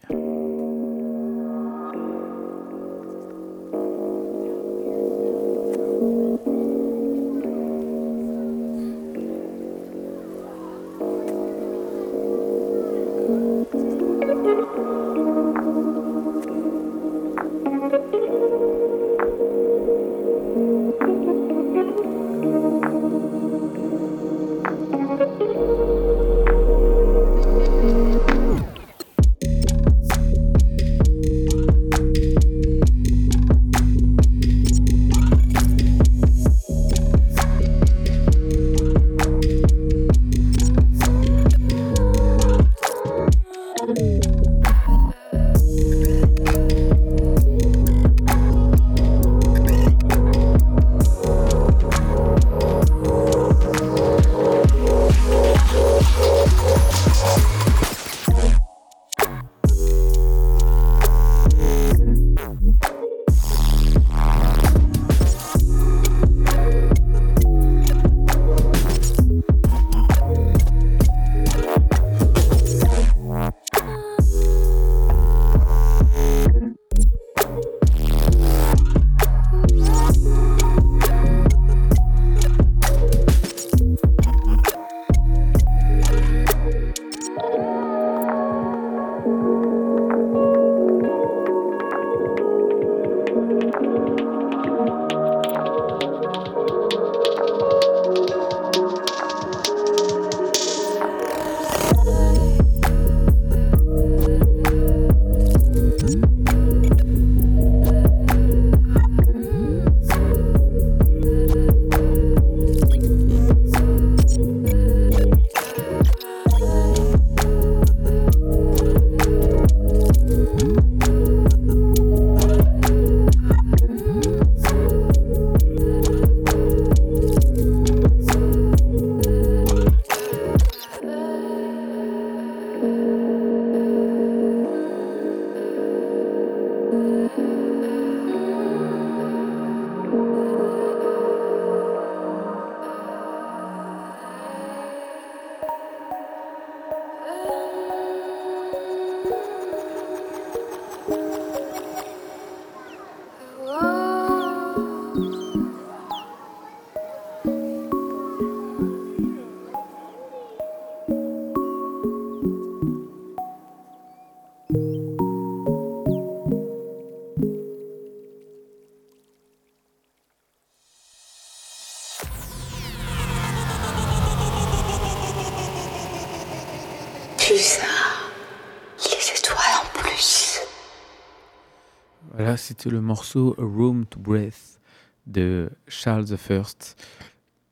C'était 182.79 182.91
le 182.91 183.01
morceau 183.01 183.55
Room 183.57 184.05
to 184.05 184.21
Breath 184.21 184.79
de 185.27 185.69
Charles 185.89 186.27
I 186.29 186.61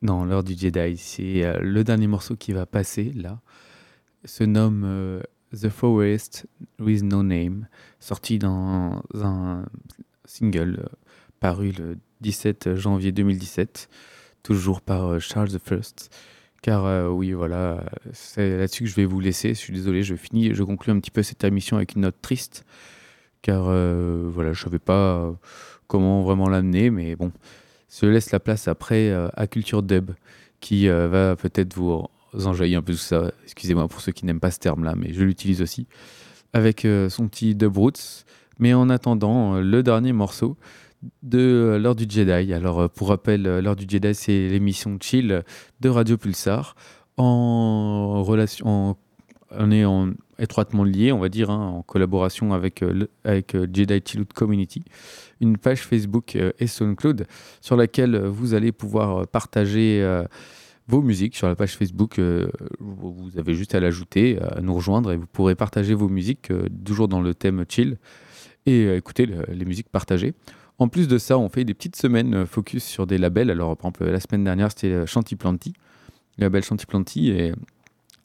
dans 0.01 0.25
l'heure 0.25 0.43
du 0.43 0.53
Jedi. 0.53 0.97
C'est 0.97 1.45
euh, 1.45 1.59
le 1.61 1.85
dernier 1.85 2.07
morceau 2.07 2.35
qui 2.35 2.51
va 2.51 2.65
passer 2.65 3.13
là. 3.15 3.39
Se 4.25 4.43
nomme 4.43 4.83
euh, 4.85 5.21
The 5.53 5.69
Forest 5.69 6.47
with 6.79 7.03
No 7.03 7.23
Name, 7.23 7.69
sorti 8.01 8.37
dans 8.37 9.01
un 9.13 9.65
single 10.25 10.79
euh, 10.81 10.95
paru 11.39 11.71
le 11.71 11.97
17 12.19 12.75
janvier 12.75 13.13
2017, 13.13 13.87
toujours 14.43 14.81
par 14.81 15.21
Charles 15.21 15.51
I. 15.51 15.79
Car 16.61 17.13
oui, 17.13 17.31
voilà, 17.31 17.85
c'est 18.11 18.57
là-dessus 18.57 18.83
que 18.83 18.89
je 18.89 18.95
vais 18.95 19.05
vous 19.05 19.21
laisser. 19.21 19.49
Je 19.49 19.59
suis 19.59 19.73
désolé, 19.73 20.03
je 20.03 20.15
finis, 20.15 20.53
je 20.53 20.63
conclue 20.63 20.91
un 20.91 20.99
petit 20.99 21.11
peu 21.11 21.23
cette 21.23 21.45
émission 21.45 21.77
avec 21.77 21.95
une 21.95 22.01
note 22.01 22.21
triste 22.21 22.65
car 23.41 23.65
euh, 23.67 24.29
voilà, 24.33 24.53
je 24.53 24.61
savais 24.61 24.79
pas 24.79 25.17
euh, 25.17 25.31
comment 25.87 26.23
vraiment 26.23 26.49
l'amener, 26.49 26.89
mais 26.89 27.15
bon, 27.15 27.31
je 27.89 28.07
laisse 28.07 28.31
la 28.31 28.39
place 28.39 28.67
après 28.67 29.09
euh, 29.09 29.29
à 29.35 29.47
Culture 29.47 29.83
Dub, 29.83 30.11
qui 30.59 30.87
va 30.87 31.35
peut-être 31.35 31.75
vous 31.75 32.07
enjailler 32.45 32.75
un 32.75 32.81
peu 32.81 32.93
tout 32.93 32.97
ça. 32.97 33.31
Excusez-moi 33.43 33.87
pour 33.87 34.01
ceux 34.01 34.11
qui 34.11 34.25
n'aiment 34.25 34.39
pas 34.39 34.51
ce 34.51 34.59
terme-là, 34.59 34.95
mais 34.97 35.13
je 35.13 35.23
l'utilise 35.23 35.61
aussi, 35.61 35.87
avec 36.51 36.87
son 37.09 37.27
petit 37.27 37.53
Dub 37.53 37.77
Roots. 37.77 38.25
Mais 38.57 38.73
en 38.73 38.89
attendant, 38.89 39.59
le 39.59 39.83
dernier 39.83 40.13
morceau 40.13 40.57
de 41.21 41.77
l'heure 41.79 41.93
du 41.93 42.05
Jedi. 42.09 42.53
Alors, 42.53 42.89
pour 42.89 43.09
rappel, 43.09 43.43
l'heure 43.43 43.75
du 43.75 43.85
Jedi, 43.87 44.15
c'est 44.15 44.47
l'émission 44.47 44.97
chill 44.99 45.43
de 45.79 45.89
Radio 45.89 46.17
Pulsar 46.17 46.75
en 47.17 48.23
relation, 48.23 48.65
en 48.67 48.97
on 49.51 49.71
est 49.71 49.85
en, 49.85 50.11
étroitement 50.39 50.83
liés, 50.83 51.11
on 51.11 51.19
va 51.19 51.29
dire, 51.29 51.49
hein, 51.49 51.67
en 51.67 51.81
collaboration 51.81 52.53
avec, 52.53 52.83
avec 53.23 53.55
Jedi 53.73 54.01
Chillout 54.05 54.27
Community, 54.33 54.83
une 55.41 55.57
page 55.57 55.81
Facebook 55.81 56.35
et 56.35 56.67
SoundCloud 56.67 57.25
sur 57.61 57.75
laquelle 57.75 58.17
vous 58.17 58.53
allez 58.53 58.71
pouvoir 58.71 59.27
partager 59.27 60.05
vos 60.87 61.01
musiques 61.01 61.35
sur 61.35 61.47
la 61.47 61.55
page 61.55 61.75
Facebook. 61.75 62.19
vous 62.79 63.37
avez 63.37 63.53
juste 63.53 63.73
à 63.73 63.79
l'ajouter, 63.79 64.39
à 64.39 64.61
nous 64.61 64.75
rejoindre 64.75 65.11
et 65.11 65.17
vous 65.17 65.27
pourrez 65.27 65.55
partager 65.55 65.93
vos 65.93 66.09
musiques 66.09 66.51
toujours 66.85 67.07
dans 67.07 67.21
le 67.21 67.33
thème 67.33 67.65
chill 67.67 67.97
et 68.65 68.95
écouter 68.95 69.27
les 69.47 69.65
musiques 69.65 69.89
partagées. 69.89 70.33
En 70.79 70.89
plus 70.89 71.07
de 71.07 71.17
ça, 71.17 71.39
on 71.39 71.49
fait 71.49 71.63
des 71.63 71.73
petites 71.73 71.95
semaines 71.95 72.45
focus 72.45 72.83
sur 72.83 73.07
des 73.07 73.17
labels. 73.17 73.49
Alors, 73.49 73.75
par 73.75 73.89
exemple, 73.89 74.05
la 74.11 74.19
semaine 74.19 74.43
dernière, 74.43 74.69
c'était 74.69 75.07
Chanty-Planty, 75.07 75.73
le 76.37 76.43
label 76.43 76.63
Chanty-Planty, 76.63 77.29
et 77.31 77.53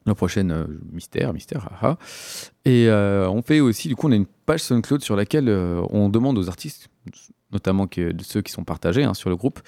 la 0.06 0.14
prochaine, 0.14 0.50
euh, 0.50 0.66
mystère, 0.90 1.32
mystère, 1.32 1.68
haha. 1.72 1.98
Et 2.64 2.88
euh, 2.88 3.28
on 3.28 3.42
fait 3.42 3.60
aussi, 3.60 3.88
du 3.88 3.96
coup, 3.96 4.08
on 4.08 4.12
a 4.12 4.16
une 4.16 4.26
page 4.26 4.62
SoundCloud 4.62 5.02
sur 5.02 5.16
laquelle 5.16 5.48
euh, 5.48 5.82
on 5.90 6.08
demande 6.08 6.38
aux 6.38 6.48
artistes, 6.48 6.88
notamment 7.52 7.86
de 7.86 8.22
ceux 8.22 8.42
qui 8.42 8.52
sont 8.52 8.64
partagés 8.64 9.04
hein, 9.04 9.14
sur 9.14 9.30
le 9.30 9.36
groupe, 9.36 9.60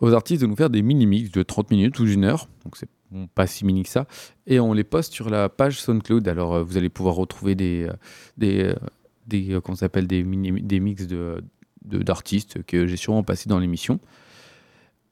aux 0.00 0.12
artistes 0.12 0.42
de 0.42 0.46
nous 0.46 0.56
faire 0.56 0.70
des 0.70 0.82
mini-mix 0.82 1.30
de 1.30 1.42
30 1.42 1.70
minutes 1.70 1.98
ou 2.00 2.04
d'une 2.04 2.24
heure. 2.24 2.48
Donc, 2.64 2.76
c'est 2.76 2.88
pas 3.34 3.46
si 3.46 3.64
mini 3.64 3.82
que 3.82 3.88
ça. 3.88 4.06
Et 4.46 4.58
on 4.58 4.72
les 4.72 4.84
poste 4.84 5.12
sur 5.12 5.30
la 5.30 5.48
page 5.48 5.80
SoundCloud. 5.80 6.26
Alors, 6.26 6.64
vous 6.64 6.76
allez 6.76 6.88
pouvoir 6.88 7.14
retrouver 7.14 7.54
des, 7.54 7.88
des, 8.38 8.74
des 9.26 9.58
s'appelle, 9.74 10.06
des, 10.06 10.22
mini, 10.22 10.60
des 10.62 10.80
mix 10.80 11.06
de 11.06 11.42
d'artistes 11.84 12.62
que 12.62 12.86
j'ai 12.86 12.96
sûrement 12.96 13.24
passé 13.24 13.48
dans 13.48 13.58
l'émission. 13.58 13.98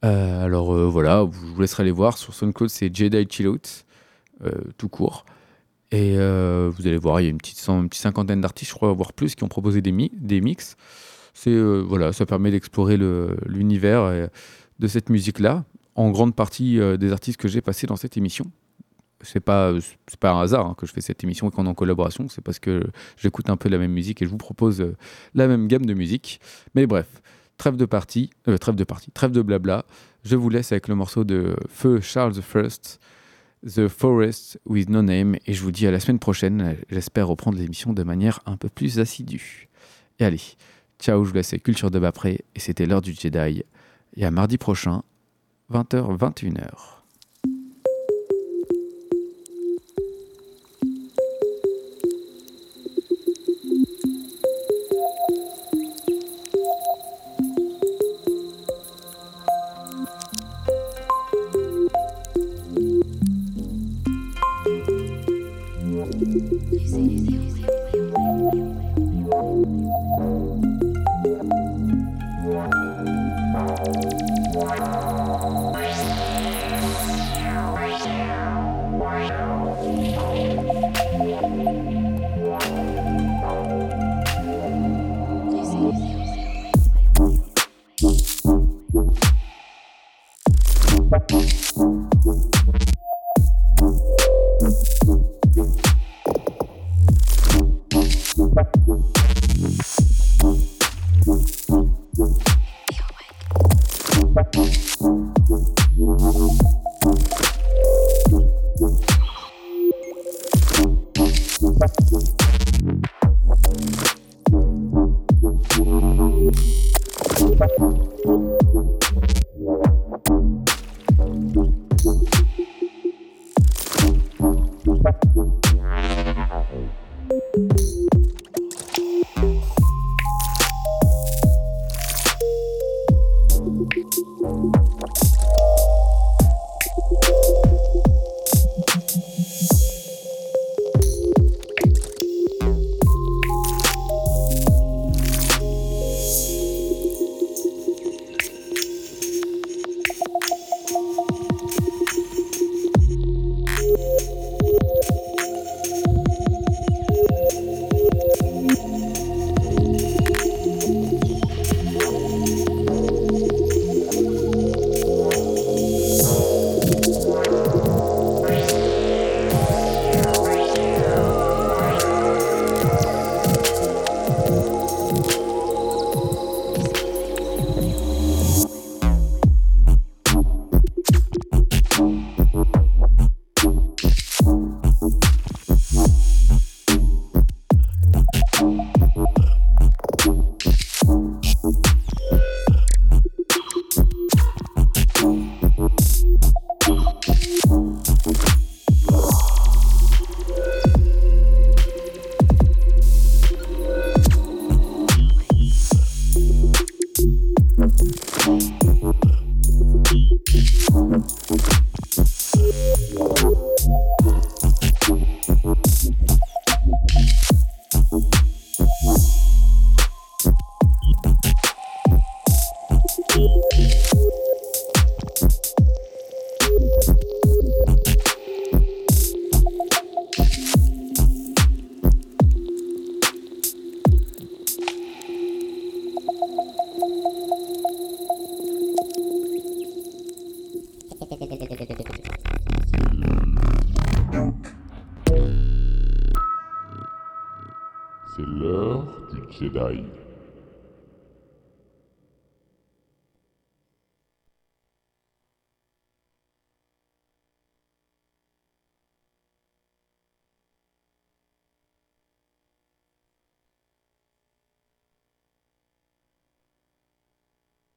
Alors 0.03 0.73
voilà, 0.89 1.29
je 1.31 1.37
vous 1.37 1.61
laisserai 1.61 1.83
aller 1.83 1.91
voir. 1.91 2.17
Sur 2.17 2.33
SoundCloud, 2.33 2.71
c'est 2.71 2.95
Jedi 2.95 3.27
Chillout, 3.29 3.85
tout 4.77 4.89
court. 4.89 5.25
Et 5.93 6.17
vous 6.17 6.87
allez 6.87 6.99
voir, 6.99 7.21
il 7.21 7.25
y 7.25 7.27
a 7.27 7.31
une 7.31 7.39
petite, 7.39 7.63
une 7.69 7.89
petite 7.89 8.03
cinquantaine 8.03 8.41
d'artistes, 8.41 8.71
je 8.71 8.77
crois, 8.77 8.93
voire 8.93 9.13
plus, 9.13 9.35
qui 9.35 9.45
ont 9.45 9.49
proposé 9.49 9.83
des, 9.83 9.93
mi 9.93 10.11
des 10.15 10.41
mix. 10.41 10.77
C'est 11.35 11.59
voilà, 11.59 12.13
ça 12.13 12.27
permet 12.27 12.51
d'explorer 12.51 12.97
l'univers 13.47 14.29
de 14.79 14.87
cette 14.87 15.11
musique-là, 15.11 15.65
en 15.95 16.11
grande 16.11 16.35
partie 16.35 16.79
des 16.99 17.13
artistes 17.13 17.39
que 17.39 17.49
j'ai 17.49 17.61
passés 17.61 17.87
dans 17.87 17.97
cette 17.97 18.17
émission. 18.17 18.51
C'est 19.23 19.41
pas 19.41 19.73
pas 20.19 20.33
un 20.33 20.41
hasard 20.41 20.67
hein, 20.67 20.75
que 20.77 20.87
je 20.87 20.93
fais 20.93 21.01
cette 21.01 21.23
émission 21.25 21.49
et 21.49 21.51
qu'on 21.51 21.67
est 21.67 21.69
en 21.69 21.75
collaboration. 21.75 22.29
C'est 22.29 22.43
parce 22.43 22.59
que 22.59 22.83
j'écoute 23.17 23.51
un 23.51 23.57
peu 23.57 23.69
la 23.69 23.79
même 23.79 23.93
musique 23.93 24.23
et 24.23 24.25
je 24.25 24.31
vous 24.31 24.39
propose 24.39 24.81
euh, 24.81 24.97
la 25.35 25.47
même 25.47 25.69
gamme 25.69 25.85
de 25.85 25.95
musique. 25.95 26.41
Mais 26.75 26.87
bref 26.87 27.07
trêve 27.59 27.77
de 27.77 27.85
partie 27.85 28.31
euh, 28.49 28.57
trêve 28.57 28.77
de 28.77 28.85
partie 28.85 29.11
trêve 29.11 29.33
de 29.33 29.43
blabla. 29.43 29.85
Je 30.25 30.37
vous 30.37 30.49
laisse 30.49 30.73
avec 30.73 30.89
le 30.89 30.95
morceau 30.95 31.25
de 31.25 31.55
feu 31.69 32.01
Charles 32.01 32.35
I 32.37 32.43
The 33.67 33.89
Forest 33.89 34.59
with 34.65 34.89
No 34.89 35.03
Name 35.03 35.37
et 35.47 35.53
je 35.53 35.63
vous 35.63 35.71
dis 35.71 35.87
à 35.87 35.91
la 35.91 36.01
semaine 36.01 36.19
prochaine. 36.19 36.77
J'espère 36.89 37.29
reprendre 37.29 37.59
l'émission 37.59 37.93
de 37.93 38.03
manière 38.03 38.41
un 38.47 38.57
peu 38.57 38.69
plus 38.69 38.99
assidue. 38.99 39.69
Et 40.19 40.25
allez 40.25 40.41
ciao 40.99 41.25
je 41.25 41.31
vous 41.31 41.35
laisse 41.35 41.55
Culture 41.63 41.91
de 41.91 41.99
Bapré 41.99 42.45
et 42.55 42.61
c'était 42.61 42.87
l'heure 42.87 43.03
du 43.03 43.13
Jedi. 43.13 43.65
Et 44.17 44.25
à 44.25 44.31
mardi 44.31 44.57
prochain 44.57 45.03
20h 45.71 46.17
21h 46.17 47.00